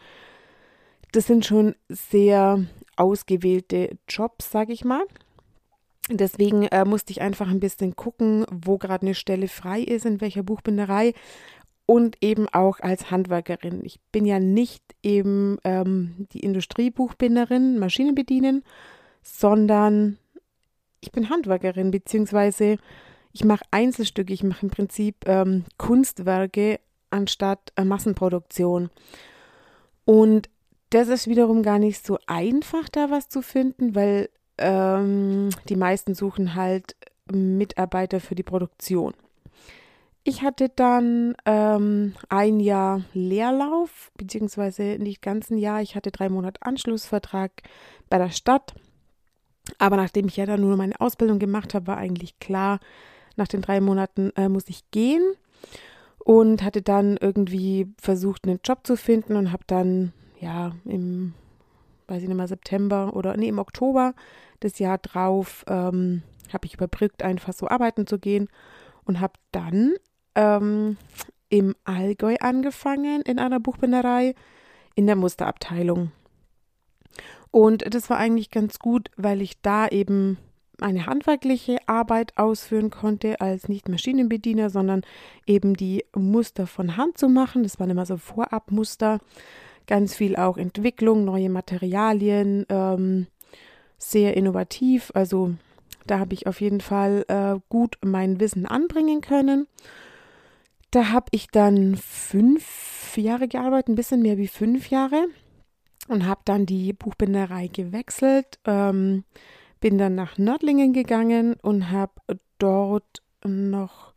Das 1.13 1.25
sind 1.25 1.45
schon 1.45 1.75
sehr 1.88 2.66
ausgewählte 2.98 3.98
Jobs, 4.10 4.51
sage 4.51 4.74
ich 4.74 4.84
mal. 4.84 5.04
Deswegen 6.10 6.63
äh, 6.63 6.84
musste 6.84 7.12
ich 7.12 7.22
einfach 7.22 7.48
ein 7.48 7.62
bisschen 7.62 7.95
gucken, 7.95 8.46
wo 8.51 8.78
gerade 8.78 9.04
eine 9.04 9.16
Stelle 9.16 9.48
frei 9.48 9.80
ist, 9.80 10.06
in 10.06 10.19
welcher 10.19 10.44
Buchbinderei 10.44 11.13
und 11.86 12.18
eben 12.20 12.50
auch 12.50 12.82
als 12.82 13.10
Handwerkerin. 13.10 13.86
Ich 13.86 14.01
bin 14.12 14.25
ja 14.25 14.41
nicht 14.41 14.84
eben 15.01 15.60
ähm, 15.63 16.27
die 16.34 16.41
Industriebuchbinderin, 16.41 17.79
Maschinen 17.79 18.15
bedienen, 18.15 18.65
sondern 19.22 20.18
ich 21.03 21.12
bin 21.12 21.29
Handwerkerin, 21.29 21.91
beziehungsweise 21.91 22.77
ich 23.33 23.43
mache 23.43 23.65
Einzelstücke, 23.72 24.33
ich 24.33 24.43
mache 24.43 24.65
im 24.65 24.69
Prinzip 24.69 25.27
ähm, 25.27 25.65
Kunstwerke 25.77 26.79
anstatt 27.10 27.74
äh, 27.75 27.83
Massenproduktion. 27.83 28.89
Und 30.05 30.50
das 30.91 31.10
ist 31.10 31.27
wiederum 31.27 31.62
gar 31.62 31.79
nicht 31.79 32.05
so 32.05 32.17
einfach, 32.25 32.88
da 32.89 33.12
was 33.12 33.27
zu 33.27 33.41
finden, 33.41 33.95
weil 33.95 34.29
ähm, 34.57 35.50
die 35.67 35.75
meisten 35.75 36.15
suchen 36.15 36.55
halt 36.55 36.95
Mitarbeiter 37.31 38.19
für 38.19 38.36
die 38.36 38.43
Produktion. 38.43 39.13
Ich 40.24 40.41
hatte 40.41 40.69
dann 40.69 41.36
ähm, 41.45 42.13
ein 42.29 42.62
Jahr 42.62 43.01
Leerlauf, 43.13 44.12
beziehungsweise 44.17 44.98
nicht 45.00 45.22
ganz 45.22 45.50
ein 45.50 45.57
Jahr. 45.57 45.81
Ich 45.81 45.95
hatte 45.95 46.12
drei 46.12 46.29
Monate 46.29 46.62
Anschlussvertrag 46.62 47.51
bei 48.10 48.17
der 48.17 48.29
Stadt 48.29 48.74
aber 49.77 49.98
nachdem 49.98 50.27
ich 50.27 50.38
ja 50.38 50.46
dann 50.46 50.62
nur 50.62 50.75
meine 50.77 51.00
Ausbildung 51.00 51.39
gemacht 51.39 51.74
habe, 51.74 51.88
war 51.88 51.98
eigentlich 51.98 52.39
klar, 52.39 52.79
nach 53.36 53.48
den 53.48 53.62
drei 53.62 53.82
Monaten 53.82 54.32
äh, 54.36 54.50
muss 54.50 54.67
ich 54.67 54.89
gehen 54.91 55.24
und 56.20 56.63
hatte 56.63 56.82
dann 56.82 57.17
irgendwie 57.17 57.88
versucht, 58.00 58.48
einen 58.48 58.60
Job 58.63 58.86
zu 58.86 58.96
finden 58.96 59.36
und 59.36 59.51
habe 59.51 59.63
dann, 59.67 60.13
ja, 60.39 60.74
im, 60.86 61.34
weiß 62.08 62.22
ich 62.22 62.27
nicht 62.27 62.38
mehr, 62.38 62.48
September 62.48 63.15
oder, 63.15 63.36
nee, 63.38 63.50
im 63.50 63.60
Oktober 63.60 64.13
des 64.62 64.79
Jahr 64.79 64.98
drauf, 64.98 65.65
ähm, 65.67 66.24
habe 66.51 66.65
ich 66.65 66.75
überbrückt, 66.75 67.24
einfach 67.24 67.53
so 67.53 67.67
arbeiten 67.67 68.05
zu 68.05 68.20
gehen 68.20 68.48
und 69.05 69.20
habe 69.20 69.34
dann 69.51 69.93
ähm, 70.36 70.98
im 71.50 71.75
Allgäu 71.84 72.36
angefangen 72.39 73.22
in 73.22 73.39
einer 73.39 73.60
Buchbinderei 73.60 74.36
in 74.96 75.08
der 75.08 75.15
Musterabteilung. 75.15 76.12
Und 77.53 77.93
das 77.93 78.10
war 78.10 78.17
eigentlich 78.17 78.50
ganz 78.50 78.79
gut, 78.79 79.12
weil 79.15 79.39
ich 79.39 79.62
da 79.62 79.88
eben 79.88 80.39
eine 80.81 81.05
handwerkliche 81.05 81.77
Arbeit 81.86 82.36
ausführen 82.36 82.89
konnte 82.89 83.41
als 83.41 83.69
nicht 83.69 83.88
Maschinenbediener, 83.88 84.72
sondern 84.72 85.03
eben 85.45 85.75
die 85.75 86.03
Muster 86.15 86.65
von 86.65 86.98
Hand 86.98 87.19
zu 87.19 87.29
machen. 87.29 87.62
Das 87.62 87.79
waren 87.79 87.91
immer 87.91 88.07
so 88.07 88.17
Vorabmuster, 88.17 89.19
ganz 89.86 90.15
viel 90.15 90.36
auch 90.36 90.57
Entwicklung, 90.57 91.25
neue 91.25 91.51
Materialien, 91.51 92.65
ähm, 92.69 93.27
sehr 94.00 94.36
innovativ. 94.36 95.12
Also 95.13 95.53
da 96.07 96.17
habe 96.17 96.33
ich 96.33 96.48
auf 96.48 96.60
jeden 96.60 96.81
Fall 96.81 97.24
äh, 97.27 97.60
gut 97.69 98.00
mein 98.03 98.39
Wissen 98.39 98.65
anbringen 98.65 99.22
können. 99.22 99.67
Da 100.89 101.12
habe 101.12 101.27
ich 101.29 101.50
dann 101.50 101.98
fünf 101.98 103.15
Jahre 103.15 103.48
gearbeitet, 103.48 103.89
ein 103.89 103.95
bisschen 103.95 104.24
mehr 104.24 104.39
wie 104.39 104.48
fünf 104.48 104.89
Jahre 104.89 105.27
und 106.07 106.27
habe 106.27 106.41
dann 106.45 106.65
die 106.65 106.93
Buchbinderei 106.93 107.67
gewechselt, 107.67 108.60
ähm, 108.65 109.24
bin 109.79 109.98
dann 109.98 110.15
nach 110.15 110.38
Nördlingen 110.38 110.93
gegangen 110.93 111.55
und 111.62 111.91
habe 111.91 112.13
dort 112.57 113.22
noch 113.45 114.13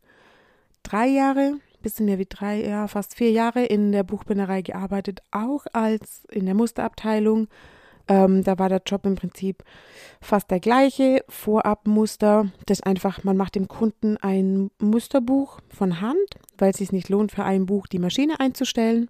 drei 0.82 1.08
Jahre, 1.08 1.54
bisschen 1.82 2.06
mehr 2.06 2.18
wie 2.18 2.26
drei, 2.28 2.66
ja, 2.66 2.88
fast 2.88 3.14
vier 3.14 3.30
Jahre 3.30 3.64
in 3.64 3.92
der 3.92 4.02
Buchbinderei 4.02 4.62
gearbeitet, 4.62 5.22
auch 5.30 5.66
als 5.72 6.24
in 6.30 6.46
der 6.46 6.54
Musterabteilung. 6.54 7.48
Ähm, 8.08 8.44
da 8.44 8.58
war 8.58 8.68
der 8.68 8.82
Job 8.86 9.04
im 9.04 9.16
Prinzip 9.16 9.64
fast 10.20 10.50
der 10.50 10.60
gleiche. 10.60 11.24
Vorabmuster, 11.28 12.50
das 12.66 12.80
einfach, 12.80 13.24
man 13.24 13.36
macht 13.36 13.56
dem 13.56 13.68
Kunden 13.68 14.16
ein 14.16 14.70
Musterbuch 14.80 15.60
von 15.68 16.00
Hand, 16.00 16.16
weil 16.58 16.70
es 16.70 16.78
sich 16.78 16.92
nicht 16.92 17.08
lohnt, 17.08 17.32
für 17.32 17.44
ein 17.44 17.66
Buch 17.66 17.86
die 17.86 17.98
Maschine 17.98 18.38
einzustellen 18.38 19.08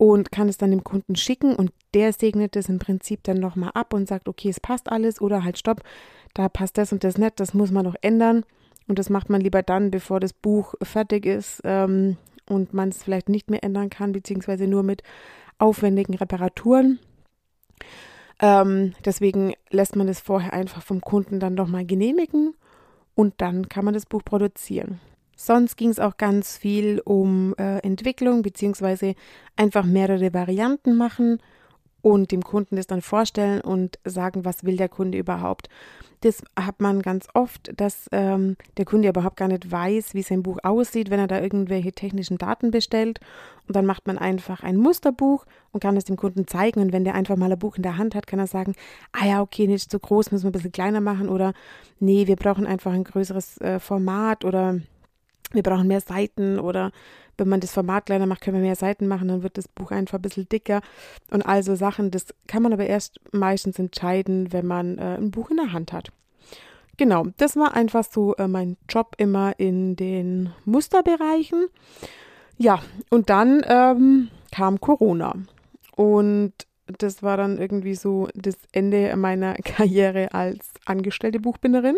und 0.00 0.32
kann 0.32 0.48
es 0.48 0.56
dann 0.56 0.70
dem 0.70 0.82
Kunden 0.82 1.14
schicken 1.14 1.54
und 1.54 1.72
der 1.92 2.14
segnet 2.14 2.56
es 2.56 2.70
im 2.70 2.78
Prinzip 2.78 3.22
dann 3.22 3.36
nochmal 3.36 3.72
ab 3.74 3.92
und 3.92 4.08
sagt, 4.08 4.28
okay, 4.30 4.48
es 4.48 4.58
passt 4.58 4.90
alles 4.90 5.20
oder 5.20 5.44
halt 5.44 5.58
stopp, 5.58 5.82
da 6.32 6.48
passt 6.48 6.78
das 6.78 6.90
und 6.94 7.04
das 7.04 7.18
nicht, 7.18 7.38
das 7.38 7.52
muss 7.52 7.70
man 7.70 7.84
noch 7.84 7.96
ändern 8.00 8.46
und 8.88 8.98
das 8.98 9.10
macht 9.10 9.28
man 9.28 9.42
lieber 9.42 9.62
dann, 9.62 9.90
bevor 9.90 10.18
das 10.18 10.32
Buch 10.32 10.72
fertig 10.80 11.26
ist 11.26 11.60
ähm, 11.64 12.16
und 12.48 12.72
man 12.72 12.88
es 12.88 13.02
vielleicht 13.02 13.28
nicht 13.28 13.50
mehr 13.50 13.62
ändern 13.62 13.90
kann, 13.90 14.12
beziehungsweise 14.12 14.66
nur 14.66 14.82
mit 14.84 15.02
aufwendigen 15.58 16.14
Reparaturen. 16.14 16.98
Ähm, 18.40 18.94
deswegen 19.04 19.52
lässt 19.68 19.96
man 19.96 20.08
es 20.08 20.18
vorher 20.18 20.54
einfach 20.54 20.82
vom 20.82 21.02
Kunden 21.02 21.40
dann 21.40 21.52
nochmal 21.52 21.84
genehmigen 21.84 22.54
und 23.14 23.34
dann 23.42 23.68
kann 23.68 23.84
man 23.84 23.92
das 23.92 24.06
Buch 24.06 24.24
produzieren. 24.24 24.98
Sonst 25.42 25.78
ging 25.78 25.88
es 25.88 25.98
auch 25.98 26.18
ganz 26.18 26.58
viel 26.58 27.00
um 27.02 27.54
äh, 27.56 27.78
Entwicklung 27.78 28.42
beziehungsweise 28.42 29.14
einfach 29.56 29.86
mehrere 29.86 30.34
Varianten 30.34 30.98
machen 30.98 31.40
und 32.02 32.30
dem 32.30 32.42
Kunden 32.42 32.76
das 32.76 32.86
dann 32.86 33.00
vorstellen 33.00 33.62
und 33.62 33.98
sagen, 34.04 34.44
was 34.44 34.64
will 34.64 34.76
der 34.76 34.90
Kunde 34.90 35.16
überhaupt. 35.16 35.70
Das 36.20 36.42
hat 36.56 36.82
man 36.82 37.00
ganz 37.00 37.26
oft, 37.32 37.72
dass 37.74 38.06
ähm, 38.12 38.58
der 38.76 38.84
Kunde 38.84 39.08
überhaupt 39.08 39.38
gar 39.38 39.48
nicht 39.48 39.70
weiß, 39.70 40.12
wie 40.12 40.20
sein 40.20 40.42
Buch 40.42 40.58
aussieht, 40.62 41.08
wenn 41.08 41.18
er 41.18 41.26
da 41.26 41.40
irgendwelche 41.40 41.92
technischen 41.92 42.36
Daten 42.36 42.70
bestellt. 42.70 43.18
Und 43.66 43.76
dann 43.76 43.86
macht 43.86 44.06
man 44.06 44.18
einfach 44.18 44.62
ein 44.62 44.76
Musterbuch 44.76 45.46
und 45.72 45.80
kann 45.80 45.96
es 45.96 46.04
dem 46.04 46.16
Kunden 46.16 46.46
zeigen. 46.46 46.80
Und 46.80 46.92
wenn 46.92 47.04
der 47.04 47.14
einfach 47.14 47.36
mal 47.36 47.50
ein 47.50 47.58
Buch 47.58 47.76
in 47.76 47.82
der 47.82 47.96
Hand 47.96 48.14
hat, 48.14 48.26
kann 48.26 48.40
er 48.40 48.46
sagen, 48.46 48.74
ah 49.12 49.24
ja, 49.24 49.40
okay, 49.40 49.66
nicht 49.66 49.90
so 49.90 49.98
groß, 49.98 50.32
müssen 50.32 50.44
wir 50.44 50.50
ein 50.50 50.52
bisschen 50.52 50.72
kleiner 50.72 51.00
machen 51.00 51.30
oder 51.30 51.54
nee, 51.98 52.26
wir 52.26 52.36
brauchen 52.36 52.66
einfach 52.66 52.92
ein 52.92 53.04
größeres 53.04 53.58
äh, 53.62 53.80
Format 53.80 54.44
oder 54.44 54.80
wir 55.52 55.62
brauchen 55.62 55.88
mehr 55.88 56.00
Seiten 56.00 56.58
oder 56.58 56.92
wenn 57.36 57.48
man 57.48 57.60
das 57.60 57.72
Format 57.72 58.06
kleiner 58.06 58.26
macht, 58.26 58.42
können 58.42 58.58
wir 58.58 58.62
mehr 58.62 58.76
Seiten 58.76 59.08
machen, 59.08 59.28
dann 59.28 59.42
wird 59.42 59.56
das 59.56 59.66
Buch 59.66 59.90
einfach 59.90 60.18
ein 60.18 60.22
bisschen 60.22 60.48
dicker 60.48 60.82
und 61.30 61.42
all 61.42 61.62
so 61.62 61.74
Sachen. 61.74 62.10
Das 62.10 62.26
kann 62.46 62.62
man 62.62 62.72
aber 62.72 62.86
erst 62.86 63.18
meistens 63.32 63.78
entscheiden, 63.78 64.52
wenn 64.52 64.66
man 64.66 64.98
äh, 64.98 65.16
ein 65.16 65.30
Buch 65.30 65.50
in 65.50 65.56
der 65.56 65.72
Hand 65.72 65.92
hat. 65.92 66.12
Genau, 66.98 67.26
das 67.38 67.56
war 67.56 67.74
einfach 67.74 68.04
so 68.04 68.36
äh, 68.36 68.46
mein 68.46 68.76
Job 68.88 69.14
immer 69.16 69.58
in 69.58 69.96
den 69.96 70.52
Musterbereichen. 70.66 71.66
Ja, 72.58 72.82
und 73.08 73.30
dann 73.30 73.64
ähm, 73.66 74.28
kam 74.52 74.80
Corona 74.80 75.34
und 75.96 76.52
das 76.98 77.22
war 77.22 77.36
dann 77.38 77.58
irgendwie 77.58 77.94
so 77.94 78.28
das 78.34 78.56
Ende 78.72 79.16
meiner 79.16 79.54
Karriere 79.64 80.34
als 80.34 80.68
angestellte 80.84 81.40
Buchbinderin. 81.40 81.96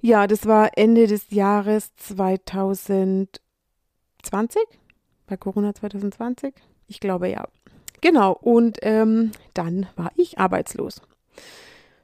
Ja, 0.00 0.26
das 0.26 0.46
war 0.46 0.70
Ende 0.76 1.06
des 1.06 1.30
Jahres 1.30 1.94
2020. 1.96 3.40
Bei 5.26 5.36
Corona 5.36 5.74
2020? 5.74 6.54
Ich 6.86 7.00
glaube 7.00 7.28
ja. 7.28 7.48
Genau, 8.00 8.32
und 8.32 8.78
ähm, 8.82 9.32
dann 9.54 9.86
war 9.96 10.12
ich 10.14 10.38
arbeitslos. 10.38 11.02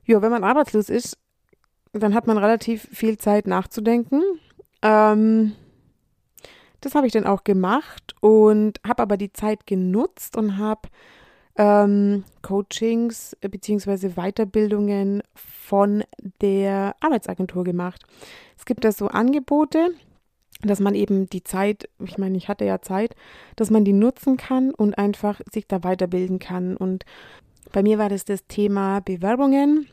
Ja, 0.05 0.21
wenn 0.23 0.33
man 0.33 0.43
arbeitslos 0.43 0.89
ist, 0.89 1.17
dann 1.93 2.15
hat 2.15 2.27
man 2.27 2.37
relativ 2.37 2.89
viel 2.93 3.17
Zeit 3.17 3.47
nachzudenken. 3.47 4.23
Ähm, 4.83 5.53
das 6.81 6.95
habe 6.97 7.07
ich 7.07 7.13
dann 7.13 7.27
auch 7.27 7.45
gemacht 7.45 8.15
und 8.21 8.81
habe 8.87 9.03
aber 9.03 9.17
die 9.17 9.33
Zeit 9.33 9.67
genutzt 9.67 10.37
und 10.37 10.59
habe 10.59 10.89
ähm, 11.57 12.25
Coachings 12.43 13.37
bzw. 13.41 14.11
Weiterbildungen 14.17 15.23
von 15.35 16.05
der 16.41 16.97
Arbeitsagentur 17.01 17.65
gemacht. 17.65 18.03
Es 18.59 18.65
gibt 18.65 18.85
da 18.85 18.93
so 18.93 19.09
Angebote, 19.09 19.91
dass 20.63 20.81
man 20.81 20.95
eben 20.95 21.29
die 21.29 21.45
Zeit, 21.45 21.89
ich 22.03 22.19
meine, 22.19 22.37
ich 22.37 22.49
hatte 22.49 22.65
ja 22.65 22.81
Zeit, 22.81 23.15
dass 23.57 23.71
man 23.71 23.85
die 23.85 23.93
nutzen 23.93 24.37
kann 24.37 24.73
und 24.73 24.99
einfach 24.99 25.41
sich 25.53 25.67
da 25.67 25.85
weiterbilden 25.85 26.39
kann. 26.39 26.77
Und 26.77 27.05
bei 27.73 27.83
mir 27.83 27.99
war 27.99 28.09
das 28.09 28.25
das 28.25 28.47
Thema 28.47 29.01
Bewerbungen. 29.01 29.89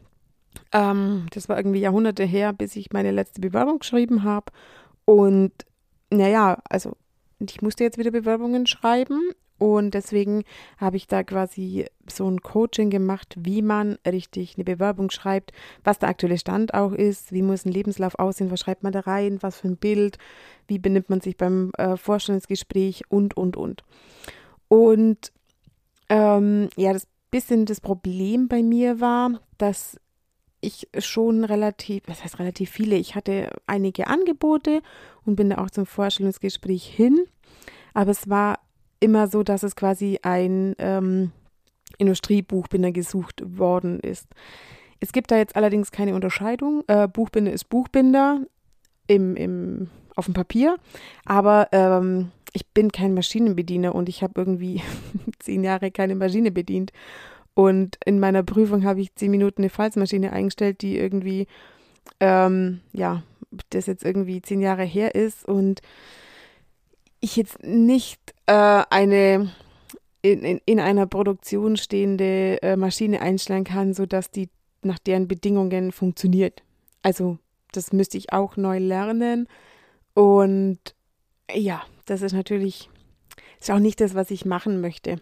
Ähm, 0.72 1.28
das 1.32 1.50
war 1.50 1.58
irgendwie 1.58 1.80
Jahrhunderte 1.80 2.24
her, 2.24 2.54
bis 2.54 2.76
ich 2.76 2.92
meine 2.92 3.12
letzte 3.12 3.42
Bewerbung 3.42 3.80
geschrieben 3.80 4.24
habe. 4.24 4.52
Und 5.06 5.52
naja, 6.10 6.60
also 6.70 6.96
ich 7.40 7.62
musste 7.62 7.84
jetzt 7.84 7.98
wieder 7.98 8.12
Bewerbungen 8.12 8.68
schreiben 8.68 9.32
und 9.62 9.94
deswegen 9.94 10.44
habe 10.80 10.98
ich 10.98 11.06
da 11.06 11.24
quasi 11.24 11.86
so 12.10 12.28
ein 12.28 12.42
Coaching 12.42 12.90
gemacht, 12.90 13.36
wie 13.38 13.62
man 13.62 14.00
richtig 14.08 14.56
eine 14.56 14.64
Bewerbung 14.64 15.12
schreibt, 15.12 15.52
was 15.84 16.00
der 16.00 16.10
aktuelle 16.10 16.40
Stand 16.40 16.74
auch 16.74 16.94
ist, 16.94 17.32
wie 17.32 17.44
muss 17.44 17.64
ein 17.64 17.72
Lebenslauf 17.72 18.18
aussehen, 18.18 18.50
was 18.50 18.62
schreibt 18.62 18.82
man 18.82 18.92
da 18.92 19.02
rein, 19.02 19.38
was 19.42 19.58
für 19.58 19.68
ein 19.68 19.78
Bild, 19.78 20.18
wie 20.66 20.80
benimmt 20.80 21.12
man 21.12 21.22
sich 21.22 21.38
beim 21.38 21.70
äh, 21.78 21.96
Vorstellungsgespräch 21.96 23.04
und, 23.10 23.38
und, 23.38 23.56
und. 23.56 23.84
Und 24.68 25.32
ähm, 26.10 26.70
ja, 26.76 26.92
das 26.92 27.06
bisschen 27.30 27.68
das 27.68 27.82
Problem 27.82 28.48
bei 28.48 28.64
mir 28.64 29.00
war, 29.00 29.42
dass 29.60 30.00
ich 30.60 30.90
schon 30.98 31.44
relativ, 31.44 32.02
was 32.08 32.24
heißt 32.24 32.40
relativ 32.40 32.72
viele, 32.72 32.96
ich 32.96 33.14
hatte 33.14 33.52
einige 33.68 34.08
Angebote 34.08 34.82
und 35.24 35.36
bin 35.36 35.52
da 35.52 35.60
auch 35.60 35.70
zum 35.70 35.86
Vorstellungsgespräch 35.86 36.84
hin, 36.84 37.26
aber 37.94 38.10
es 38.10 38.28
war 38.28 38.58
immer 39.02 39.28
so, 39.28 39.44
dass 39.44 39.64
es 39.64 39.76
quasi 39.76 40.20
ein 40.22 40.76
ähm, 40.78 41.32
Industriebuchbinder 41.98 42.94
gesucht 42.94 43.44
worden 43.46 44.00
ist. 44.00 44.28
Es 45.02 45.12
gibt 45.12 45.32
da 45.32 45.38
jetzt 45.38 45.56
allerdings 45.56 45.92
keine 45.92 46.16
Unterscheidung. 46.16 46.84
Äh, 46.88 47.08
Buchbinder 47.08 47.52
ist 47.52 47.66
Buchbinder 47.66 48.46
im, 49.08 49.36
im, 49.36 49.90
auf 50.16 50.26
dem 50.26 50.34
Papier, 50.34 50.78
aber 51.26 51.68
ähm, 51.72 52.32
ich 52.54 52.68
bin 52.68 52.92
kein 52.92 53.14
Maschinenbediener 53.14 53.96
und 53.96 54.08
ich 54.08 54.24
habe 54.24 54.34
irgendwie 54.40 54.82
zehn 55.40 55.64
Jahre 55.64 55.92
keine 55.92 56.16
Maschine 56.16 56.52
bedient. 56.52 56.94
Und 57.54 57.98
in 58.06 58.20
meiner 58.20 58.44
Prüfung 58.44 58.86
habe 58.86 59.02
ich 59.02 59.14
zehn 59.16 59.32
Minuten 59.32 59.62
eine 59.62 59.70
Falzmaschine 59.70 60.32
eingestellt, 60.32 60.82
die 60.82 60.98
irgendwie, 60.98 61.48
ähm, 62.20 62.80
ja, 62.94 63.24
das 63.72 63.88
jetzt 63.88 64.06
irgendwie 64.06 64.42
zehn 64.42 64.62
Jahre 64.62 64.84
her 64.84 65.16
ist 65.16 65.46
und 65.46 65.82
ich 67.20 67.36
jetzt 67.36 67.64
nicht 67.64 68.20
äh, 68.52 68.84
eine 68.90 69.50
in, 70.22 70.44
in, 70.44 70.62
in, 70.66 70.80
einer 70.80 71.08
Produktion 71.08 71.78
stehende 71.78 72.62
äh, 72.62 72.76
Maschine 72.76 73.22
einstellen 73.22 73.64
kann, 73.64 73.94
sodass 73.94 74.30
die 74.30 74.50
nach 74.84 75.00
deren 75.00 75.28
Bedingungen 75.28 75.92
funktioniert. 75.92 76.62
Also 77.02 77.38
das 77.72 77.94
müsste 77.94 78.18
ich 78.18 78.34
auch 78.34 78.58
neu 78.58 78.78
lernen. 78.78 79.48
Und 80.14 80.80
ja, 81.52 81.82
das 82.06 82.22
ist 82.22 82.34
natürlich 82.34 82.90
ist 83.60 83.72
auch 83.72 83.80
nicht 83.80 84.02
das, 84.02 84.16
was 84.16 84.30
ich 84.32 84.44
machen 84.44 84.82
möchte. 84.82 85.22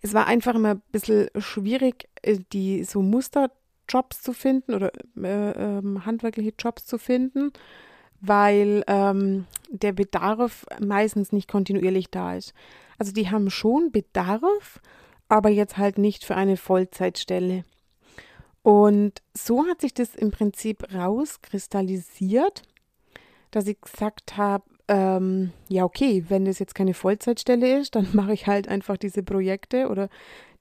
Es 0.00 0.14
war 0.14 0.26
einfach 0.26 0.54
immer 0.54 0.76
ein 0.76 0.82
bisschen 0.92 1.28
schwierig, 1.36 2.08
äh, 2.22 2.38
die 2.52 2.84
so 2.84 3.02
Musterjobs 3.02 4.22
zu 4.22 4.32
finden 4.32 4.72
oder 4.72 4.92
äh, 5.22 5.50
äh, 5.50 5.82
handwerkliche 6.00 6.54
Jobs 6.58 6.86
zu 6.86 6.96
finden 6.96 7.52
weil 8.26 8.84
ähm, 8.86 9.46
der 9.70 9.92
Bedarf 9.92 10.66
meistens 10.80 11.32
nicht 11.32 11.48
kontinuierlich 11.48 12.10
da 12.10 12.34
ist. 12.34 12.54
Also 12.98 13.12
die 13.12 13.30
haben 13.30 13.50
schon 13.50 13.90
Bedarf, 13.90 14.80
aber 15.28 15.50
jetzt 15.50 15.76
halt 15.76 15.98
nicht 15.98 16.24
für 16.24 16.36
eine 16.36 16.56
Vollzeitstelle. 16.56 17.64
Und 18.62 19.22
so 19.36 19.66
hat 19.66 19.80
sich 19.80 19.92
das 19.92 20.14
im 20.14 20.30
Prinzip 20.30 20.94
rauskristallisiert, 20.94 22.62
dass 23.50 23.66
ich 23.66 23.80
gesagt 23.80 24.36
habe, 24.36 24.64
ähm, 24.88 25.52
ja 25.68 25.84
okay, 25.84 26.24
wenn 26.28 26.44
das 26.44 26.58
jetzt 26.58 26.74
keine 26.74 26.94
Vollzeitstelle 26.94 27.78
ist, 27.78 27.94
dann 27.94 28.08
mache 28.12 28.32
ich 28.32 28.46
halt 28.46 28.68
einfach 28.68 28.96
diese 28.96 29.22
Projekte 29.22 29.88
oder 29.88 30.08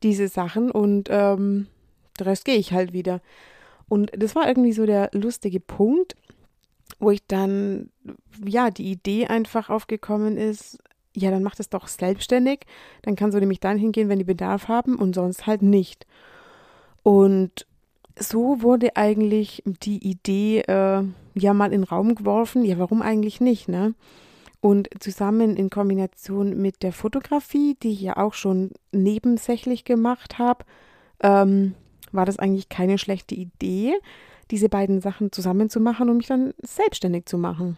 diese 0.02 0.28
Sachen 0.28 0.70
und 0.70 1.08
ähm, 1.12 1.68
der 2.20 2.28
Rest 2.28 2.46
gehe 2.46 2.56
ich 2.56 2.74
halt 2.74 2.94
wieder. 2.94 3.22
Und 3.88 4.12
das 4.18 4.36
war 4.36 4.48
irgendwie 4.48 4.74
so 4.74 4.86
der 4.86 5.10
lustige 5.14 5.60
Punkt, 5.60 6.16
wo 7.00 7.12
ich 7.12 7.26
dann, 7.28 7.90
ja, 8.46 8.70
die 8.70 8.92
Idee 8.92 9.28
einfach 9.28 9.70
aufgekommen 9.70 10.38
ist, 10.38 10.80
ja, 11.16 11.30
dann 11.32 11.44
mach 11.44 11.56
das 11.56 11.70
doch 11.70 11.88
selbstständig. 11.88 12.62
Dann 13.04 13.16
kannst 13.16 13.36
du 13.36 13.40
nämlich 13.40 13.60
dann 13.60 13.78
hingehen, 13.78 14.10
wenn 14.10 14.20
die 14.20 14.26
Bedarf 14.26 14.68
haben 14.68 14.96
und 14.96 15.14
sonst 15.14 15.46
halt 15.46 15.62
nicht. 15.62 16.08
Und 17.04 17.68
so 18.18 18.62
wurde 18.62 18.96
eigentlich 18.96 19.64
die 19.66 20.08
Idee 20.08 20.62
äh, 20.62 21.04
ja 21.36 21.54
mal 21.54 21.74
in 21.74 21.82
den 21.82 21.84
Raum 21.84 22.16
geworfen. 22.16 22.66
Ja, 22.66 22.80
warum 22.80 23.02
eigentlich 23.02 23.42
nicht, 23.42 23.68
ne? 23.68 23.94
Und 24.60 24.90
zusammen 25.00 25.58
in 25.58 25.70
Kombination 25.70 26.62
mit 26.62 26.84
der 26.84 26.94
Fotografie, 26.94 27.76
die 27.84 27.92
ich 27.92 28.02
ja 28.02 28.18
auch 28.18 28.34
schon 28.34 28.72
nebensächlich 28.94 29.84
gemacht 29.84 30.40
habe, 30.40 30.64
ähm, 31.22 31.76
war 32.14 32.26
das 32.26 32.40
eigentlich 32.40 32.70
keine 32.70 32.98
schlechte 32.98 33.36
Idee, 33.36 33.94
diese 34.52 34.70
beiden 34.70 35.02
Sachen 35.02 35.32
zusammen 35.32 35.70
zu 35.70 35.80
machen 35.80 36.10
und 36.10 36.18
mich 36.18 36.28
dann 36.28 36.54
selbstständig 36.62 37.26
zu 37.26 37.38
machen. 37.38 37.78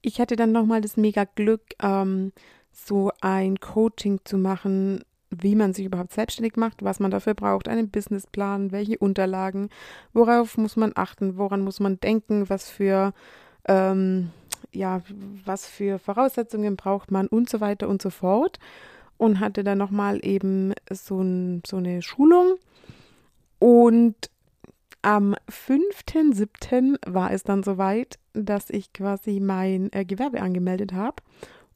Ich 0.00 0.20
hatte 0.20 0.36
dann 0.36 0.52
nochmal 0.52 0.80
das 0.80 0.96
mega 0.96 1.24
Glück, 1.24 1.62
ähm, 1.82 2.32
so 2.72 3.12
ein 3.20 3.60
Coaching 3.60 4.20
zu 4.24 4.38
machen, 4.38 5.04
wie 5.30 5.54
man 5.54 5.72
sich 5.72 5.86
überhaupt 5.86 6.12
selbstständig 6.12 6.56
macht, 6.56 6.82
was 6.82 7.00
man 7.00 7.10
dafür 7.10 7.34
braucht, 7.34 7.68
einen 7.68 7.90
Businessplan, 7.90 8.72
welche 8.72 8.98
Unterlagen, 8.98 9.70
worauf 10.12 10.58
muss 10.58 10.76
man 10.76 10.92
achten, 10.94 11.36
woran 11.36 11.62
muss 11.62 11.80
man 11.80 12.00
denken, 12.00 12.48
was 12.48 12.68
für 12.68 13.12
ähm, 13.66 14.30
ja, 14.72 15.02
was 15.44 15.66
für 15.66 15.98
Voraussetzungen 15.98 16.76
braucht 16.76 17.10
man 17.10 17.26
und 17.26 17.48
so 17.48 17.60
weiter 17.60 17.88
und 17.88 18.02
so 18.02 18.10
fort. 18.10 18.58
Und 19.18 19.38
hatte 19.38 19.62
dann 19.62 19.78
nochmal 19.78 20.24
eben 20.24 20.72
so, 20.90 21.20
ein, 21.20 21.62
so 21.64 21.76
eine 21.76 22.02
Schulung. 22.02 22.56
Und 23.62 24.28
am 25.02 25.36
5.7. 25.48 26.96
war 27.06 27.30
es 27.30 27.44
dann 27.44 27.62
soweit, 27.62 28.18
dass 28.32 28.70
ich 28.70 28.92
quasi 28.92 29.38
mein 29.38 29.92
äh, 29.92 30.04
Gewerbe 30.04 30.42
angemeldet 30.42 30.94
habe 30.94 31.22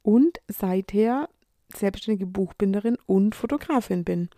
und 0.02 0.40
seither 0.49 1.28
selbstständige 1.73 2.26
Buchbinderin 2.26 2.99
und 3.07 3.37
Fotografin 3.37 4.02
bin. 4.02 4.31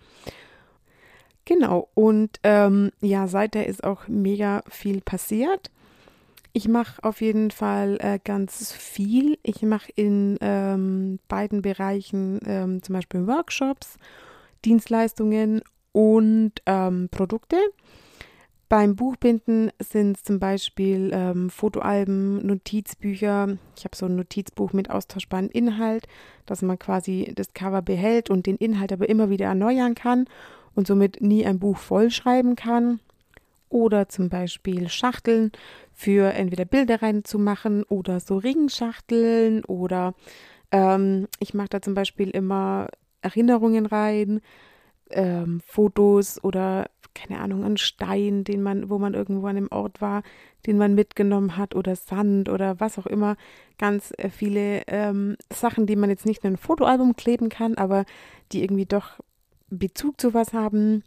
Genau, 1.46 1.88
und 1.94 2.38
ähm, 2.42 2.90
ja, 3.00 3.26
seither 3.28 3.66
ist 3.66 3.82
auch 3.82 4.08
mega 4.08 4.62
viel 4.68 5.00
passiert. 5.00 5.70
Ich 6.52 6.68
mache 6.68 7.02
auf 7.02 7.22
jeden 7.22 7.50
Fall 7.50 7.96
äh, 8.02 8.18
ganz 8.22 8.74
viel. 8.74 9.38
Ich 9.42 9.62
mache 9.62 9.90
in 9.96 10.36
ähm, 10.42 11.18
beiden 11.28 11.62
Bereichen 11.62 12.40
ähm, 12.44 12.82
zum 12.82 12.94
Beispiel 12.94 13.26
Workshops, 13.26 13.96
Dienstleistungen 14.66 15.62
und 15.98 16.52
ähm, 16.66 17.08
Produkte. 17.10 17.56
Beim 18.68 18.94
Buchbinden 18.94 19.72
sind 19.80 20.16
es 20.16 20.22
zum 20.22 20.38
Beispiel 20.38 21.10
ähm, 21.12 21.50
Fotoalben, 21.50 22.46
Notizbücher. 22.46 23.58
Ich 23.76 23.84
habe 23.84 23.96
so 23.96 24.06
ein 24.06 24.14
Notizbuch 24.14 24.72
mit 24.72 24.90
austauschbarem 24.90 25.48
Inhalt, 25.48 26.06
dass 26.46 26.62
man 26.62 26.78
quasi 26.78 27.32
das 27.34 27.52
Cover 27.52 27.82
behält 27.82 28.30
und 28.30 28.46
den 28.46 28.58
Inhalt 28.58 28.92
aber 28.92 29.08
immer 29.08 29.28
wieder 29.28 29.46
erneuern 29.46 29.96
kann 29.96 30.26
und 30.76 30.86
somit 30.86 31.20
nie 31.20 31.44
ein 31.44 31.58
Buch 31.58 31.78
vollschreiben 31.78 32.54
kann. 32.54 33.00
Oder 33.68 34.08
zum 34.08 34.28
Beispiel 34.28 34.88
Schachteln 34.88 35.50
für 35.92 36.32
entweder 36.32 36.64
Bilder 36.64 37.02
reinzumachen 37.02 37.82
oder 37.82 38.20
so 38.20 38.36
Ringschachteln 38.36 39.64
oder 39.64 40.14
ähm, 40.70 41.26
ich 41.40 41.54
mache 41.54 41.70
da 41.70 41.82
zum 41.82 41.94
Beispiel 41.94 42.30
immer 42.30 42.86
Erinnerungen 43.20 43.84
rein, 43.84 44.40
ähm, 45.10 45.60
Fotos 45.66 46.42
oder 46.42 46.90
keine 47.18 47.40
Ahnung, 47.40 47.64
ein 47.64 47.76
Stein, 47.76 48.44
den 48.44 48.62
man, 48.62 48.90
wo 48.90 48.98
man 48.98 49.14
irgendwo 49.14 49.46
an 49.46 49.56
einem 49.56 49.68
Ort 49.70 50.00
war, 50.00 50.22
den 50.66 50.78
man 50.78 50.94
mitgenommen 50.94 51.56
hat 51.56 51.74
oder 51.74 51.96
Sand 51.96 52.48
oder 52.48 52.78
was 52.80 52.98
auch 52.98 53.06
immer. 53.06 53.36
Ganz 53.78 54.12
äh, 54.16 54.28
viele 54.30 54.82
ähm, 54.86 55.36
Sachen, 55.52 55.86
die 55.86 55.96
man 55.96 56.10
jetzt 56.10 56.26
nicht 56.26 56.44
in 56.44 56.54
ein 56.54 56.56
Fotoalbum 56.56 57.16
kleben 57.16 57.48
kann, 57.48 57.74
aber 57.74 58.04
die 58.52 58.62
irgendwie 58.62 58.86
doch 58.86 59.18
Bezug 59.70 60.20
zu 60.20 60.34
was 60.34 60.52
haben. 60.52 61.02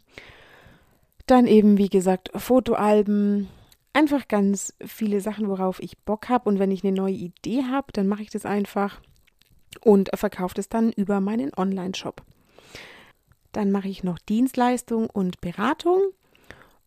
Dann 1.26 1.46
eben, 1.46 1.78
wie 1.78 1.88
gesagt, 1.88 2.30
Fotoalben. 2.34 3.48
Einfach 3.94 4.26
ganz 4.26 4.74
viele 4.84 5.20
Sachen, 5.20 5.48
worauf 5.48 5.82
ich 5.82 5.98
Bock 5.98 6.28
habe. 6.28 6.48
Und 6.48 6.58
wenn 6.58 6.70
ich 6.70 6.82
eine 6.82 6.96
neue 6.96 7.14
Idee 7.14 7.64
habe, 7.70 7.92
dann 7.92 8.08
mache 8.08 8.22
ich 8.22 8.30
das 8.30 8.46
einfach 8.46 9.00
und 9.82 10.10
verkaufe 10.14 10.58
es 10.58 10.68
dann 10.68 10.92
über 10.92 11.20
meinen 11.20 11.52
Online-Shop. 11.54 12.22
Dann 13.52 13.70
mache 13.70 13.88
ich 13.88 14.02
noch 14.02 14.18
Dienstleistung 14.18 15.08
und 15.08 15.40
Beratung 15.40 16.00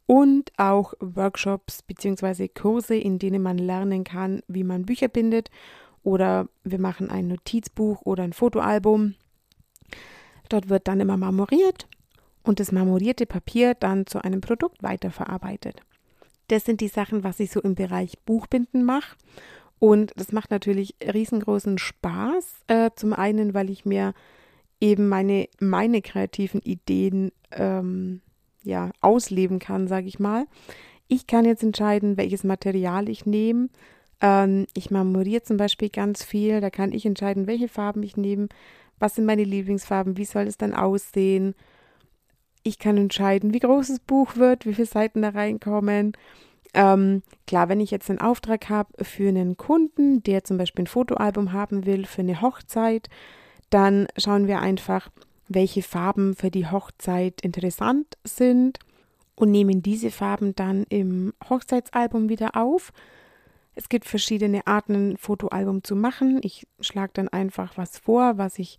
und 0.08 0.52
auch 0.58 0.94
Workshops 1.00 1.82
bzw. 1.82 2.48
Kurse, 2.48 2.96
in 2.96 3.20
denen 3.20 3.42
man 3.42 3.58
lernen 3.58 4.04
kann, 4.04 4.42
wie 4.48 4.64
man 4.64 4.86
Bücher 4.86 5.08
bindet. 5.08 5.50
Oder 6.04 6.48
wir 6.64 6.80
machen 6.80 7.10
ein 7.10 7.28
Notizbuch 7.28 8.02
oder 8.04 8.24
ein 8.24 8.34
Fotoalbum. 8.34 9.16
Dort 10.50 10.70
wird 10.70 10.88
dann 10.88 11.00
immer 11.00 11.18
marmoriert 11.18 11.88
und 12.44 12.60
das 12.60 12.72
marmorierte 12.72 13.26
Papier 13.26 13.74
dann 13.74 14.06
zu 14.06 14.24
einem 14.24 14.42
Produkt 14.42 14.84
weiterverarbeitet. 14.84 15.82
Das 16.48 16.66
sind 16.66 16.82
die 16.82 16.88
Sachen, 16.88 17.24
was 17.24 17.40
ich 17.40 17.52
so 17.52 17.60
im 17.62 17.74
Bereich 17.74 18.20
Buchbinden 18.20 18.84
mache. 18.84 19.16
Und 19.80 20.14
das 20.16 20.32
macht 20.32 20.52
natürlich 20.52 20.96
riesengroßen 21.02 21.80
Spaß. 21.80 22.62
Äh, 22.68 22.92
zum 22.96 23.14
einen, 23.14 23.54
weil 23.54 23.70
ich 23.70 23.86
mir 23.86 24.14
eben 24.80 25.08
meine, 25.08 25.48
meine 25.60 26.02
kreativen 26.02 26.62
Ideen 26.62 27.32
ähm, 27.52 28.22
ja, 28.64 28.92
ausleben 29.02 29.60
kann, 29.60 29.88
sage 29.88 30.08
ich 30.08 30.20
mal. 30.20 30.46
Ich 31.08 31.28
kann 31.28 31.46
jetzt 31.46 31.64
entscheiden, 31.64 32.18
welches 32.18 32.44
Material 32.44 33.10
ich 33.10 33.26
nehme. 33.26 33.70
Ähm, 34.22 34.66
ich 34.74 34.92
marmoriere 34.92 35.44
zum 35.44 35.58
Beispiel 35.58 35.90
ganz 35.90 36.24
viel. 36.24 36.62
Da 36.62 36.70
kann 36.70 36.92
ich 36.92 37.06
entscheiden, 37.06 37.48
welche 37.48 37.68
Farben 37.68 38.04
ich 38.04 38.18
nehme. 38.18 38.50
Was 39.00 39.16
sind 39.16 39.26
meine 39.26 39.44
Lieblingsfarben? 39.44 40.18
Wie 40.18 40.26
soll 40.26 40.44
es 40.44 40.58
dann 40.58 40.74
aussehen? 40.74 41.54
Ich 42.64 42.80
kann 42.80 42.98
entscheiden, 42.98 43.54
wie 43.54 43.60
groß 43.60 43.88
das 43.90 44.00
Buch 44.00 44.38
wird, 44.38 44.66
wie 44.66 44.74
viele 44.74 44.88
Seiten 44.88 45.22
da 45.22 45.30
reinkommen. 45.30 46.14
Ähm, 46.74 47.22
klar, 47.46 47.70
wenn 47.70 47.80
ich 47.80 47.92
jetzt 47.92 48.10
einen 48.10 48.20
Auftrag 48.20 48.70
habe 48.70 49.04
für 49.04 49.30
einen 49.30 49.56
Kunden, 49.56 50.24
der 50.24 50.44
zum 50.44 50.58
Beispiel 50.58 50.84
ein 50.84 50.88
Fotoalbum 50.88 51.54
haben 51.54 51.86
will 51.86 52.06
für 52.06 52.22
eine 52.22 52.42
Hochzeit, 52.42 53.10
dann 53.70 54.08
schauen 54.18 54.48
wir 54.48 54.60
einfach, 54.60 55.10
welche 55.48 55.84
Farben 55.84 56.36
für 56.36 56.50
die 56.50 56.68
Hochzeit 56.68 57.42
interessant 57.42 58.18
sind 58.24 58.80
und 59.36 59.52
nehmen 59.52 59.82
diese 59.82 60.12
Farben 60.12 60.56
dann 60.56 60.86
im 60.90 61.34
Hochzeitsalbum 61.50 62.30
wieder 62.30 62.56
auf. 62.56 62.92
Es 63.76 63.90
gibt 63.90 64.06
verschiedene 64.06 64.66
Arten, 64.66 65.12
ein 65.12 65.18
Fotoalbum 65.18 65.84
zu 65.84 65.96
machen. 65.96 66.40
Ich 66.42 66.66
schlage 66.80 67.12
dann 67.14 67.28
einfach 67.28 67.78
was 67.78 67.98
vor, 68.00 68.38
was 68.38 68.58
ich 68.58 68.78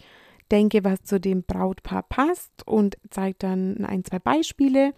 denke, 0.50 0.84
was 0.84 1.02
zu 1.02 1.20
dem 1.20 1.42
Brautpaar 1.42 2.02
passt 2.02 2.66
und 2.66 2.96
zeige 3.10 3.36
dann 3.38 3.84
ein, 3.84 4.04
zwei 4.04 4.18
Beispiele. 4.18 4.94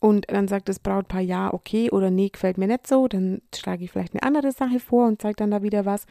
Und 0.00 0.30
dann 0.30 0.48
sagt 0.48 0.68
das 0.68 0.78
Brautpaar 0.78 1.20
ja, 1.20 1.52
okay 1.52 1.90
oder 1.90 2.10
nee, 2.10 2.28
gefällt 2.28 2.58
mir 2.58 2.66
nicht 2.66 2.86
so. 2.86 3.08
Dann 3.08 3.40
schlage 3.54 3.84
ich 3.84 3.90
vielleicht 3.92 4.14
eine 4.14 4.22
andere 4.22 4.52
Sache 4.52 4.80
vor 4.80 5.06
und 5.06 5.22
zeige 5.22 5.36
dann 5.36 5.50
da 5.50 5.62
wieder 5.62 5.86
was. 5.86 6.06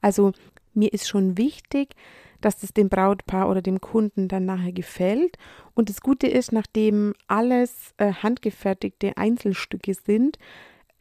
Also 0.00 0.32
mir 0.74 0.92
ist 0.92 1.08
schon 1.08 1.38
wichtig, 1.38 1.94
dass 2.40 2.62
es 2.62 2.72
dem 2.72 2.88
Brautpaar 2.88 3.48
oder 3.48 3.62
dem 3.62 3.80
Kunden 3.80 4.28
dann 4.28 4.44
nachher 4.44 4.72
gefällt. 4.72 5.36
Und 5.74 5.88
das 5.88 6.00
Gute 6.00 6.26
ist, 6.26 6.52
nachdem 6.52 7.14
alles 7.26 7.94
äh, 7.98 8.12
handgefertigte 8.12 9.16
Einzelstücke 9.16 9.94
sind, 9.94 10.38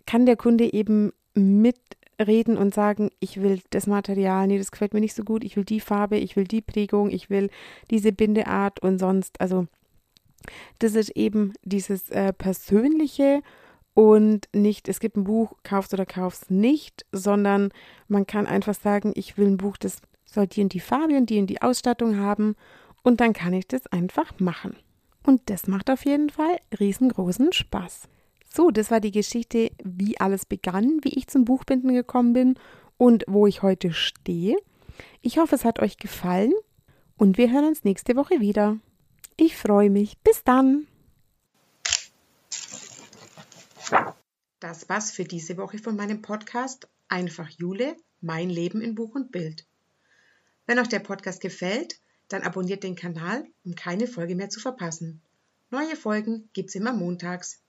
kann 0.05 0.25
der 0.25 0.35
Kunde 0.35 0.71
eben 0.71 1.11
mitreden 1.33 2.57
und 2.57 2.73
sagen, 2.73 3.09
ich 3.19 3.41
will 3.41 3.61
das 3.71 3.87
Material, 3.87 4.47
nee, 4.47 4.57
das 4.57 4.71
gefällt 4.71 4.93
mir 4.93 5.01
nicht 5.01 5.15
so 5.15 5.23
gut, 5.23 5.43
ich 5.43 5.57
will 5.57 5.65
die 5.65 5.79
Farbe, 5.79 6.17
ich 6.17 6.35
will 6.35 6.45
die 6.45 6.61
Prägung, 6.61 7.09
ich 7.09 7.29
will 7.29 7.49
diese 7.89 8.11
Bindeart 8.11 8.79
und 8.81 8.99
sonst. 8.99 9.41
Also 9.41 9.67
das 10.79 10.95
ist 10.95 11.09
eben 11.11 11.53
dieses 11.63 12.09
äh, 12.09 12.31
persönliche 12.33 13.41
und 13.93 14.49
nicht, 14.53 14.89
es 14.89 14.99
gibt 14.99 15.15
ein 15.15 15.23
Buch, 15.23 15.53
kaufst 15.63 15.93
oder 15.93 16.05
kaufst 16.05 16.51
nicht, 16.51 17.05
sondern 17.11 17.71
man 18.07 18.27
kann 18.27 18.45
einfach 18.45 18.75
sagen, 18.75 19.13
ich 19.15 19.37
will 19.37 19.47
ein 19.47 19.57
Buch, 19.57 19.77
das 19.77 20.01
soll 20.35 20.47
die 20.47 20.61
in 20.61 20.69
die 20.69 20.79
Farbe 20.79 21.17
und 21.17 21.29
die 21.29 21.37
in 21.37 21.47
die 21.47 21.61
Ausstattung 21.61 22.17
haben 22.17 22.55
und 23.01 23.19
dann 23.19 23.33
kann 23.33 23.53
ich 23.53 23.67
das 23.67 23.87
einfach 23.87 24.39
machen. 24.39 24.75
Und 25.23 25.49
das 25.49 25.67
macht 25.67 25.89
auf 25.89 26.05
jeden 26.05 26.29
Fall 26.29 26.57
riesengroßen 26.79 27.51
Spaß. 27.51 28.07
So, 28.47 28.69
das 28.69 28.91
war 28.91 28.99
die 28.99 29.11
Geschichte, 29.11 29.71
wie 29.83 30.19
alles 30.19 30.45
begann, 30.45 30.99
wie 31.03 31.17
ich 31.17 31.27
zum 31.27 31.45
Buchbinden 31.45 31.93
gekommen 31.93 32.33
bin 32.33 32.55
und 32.97 33.25
wo 33.27 33.47
ich 33.47 33.63
heute 33.63 33.91
stehe. 33.91 34.55
Ich 35.21 35.37
hoffe, 35.39 35.55
es 35.55 35.65
hat 35.65 35.79
euch 35.79 35.97
gefallen 35.97 36.53
und 37.17 37.37
wir 37.37 37.51
hören 37.51 37.65
uns 37.65 37.83
nächste 37.83 38.15
Woche 38.15 38.39
wieder. 38.39 38.77
Ich 39.35 39.57
freue 39.57 39.89
mich. 39.89 40.17
Bis 40.19 40.43
dann. 40.43 40.87
Das 44.59 44.87
war's 44.87 45.11
für 45.11 45.25
diese 45.25 45.57
Woche 45.57 45.79
von 45.79 45.95
meinem 45.95 46.21
Podcast 46.21 46.87
Einfach 47.07 47.49
Jule, 47.49 47.97
mein 48.21 48.49
Leben 48.49 48.81
in 48.81 48.95
Buch 48.95 49.13
und 49.13 49.31
Bild. 49.31 49.67
Wenn 50.65 50.79
euch 50.79 50.87
der 50.87 50.99
Podcast 50.99 51.41
gefällt, 51.41 51.99
dann 52.27 52.41
abonniert 52.41 52.83
den 52.83 52.95
Kanal, 52.95 53.45
um 53.63 53.75
keine 53.75 54.07
Folge 54.07 54.35
mehr 54.35 54.49
zu 54.49 54.59
verpassen. 54.59 55.21
Neue 55.69 55.95
Folgen 55.95 56.49
gibt's 56.53 56.75
immer 56.75 56.93
montags. 56.93 57.61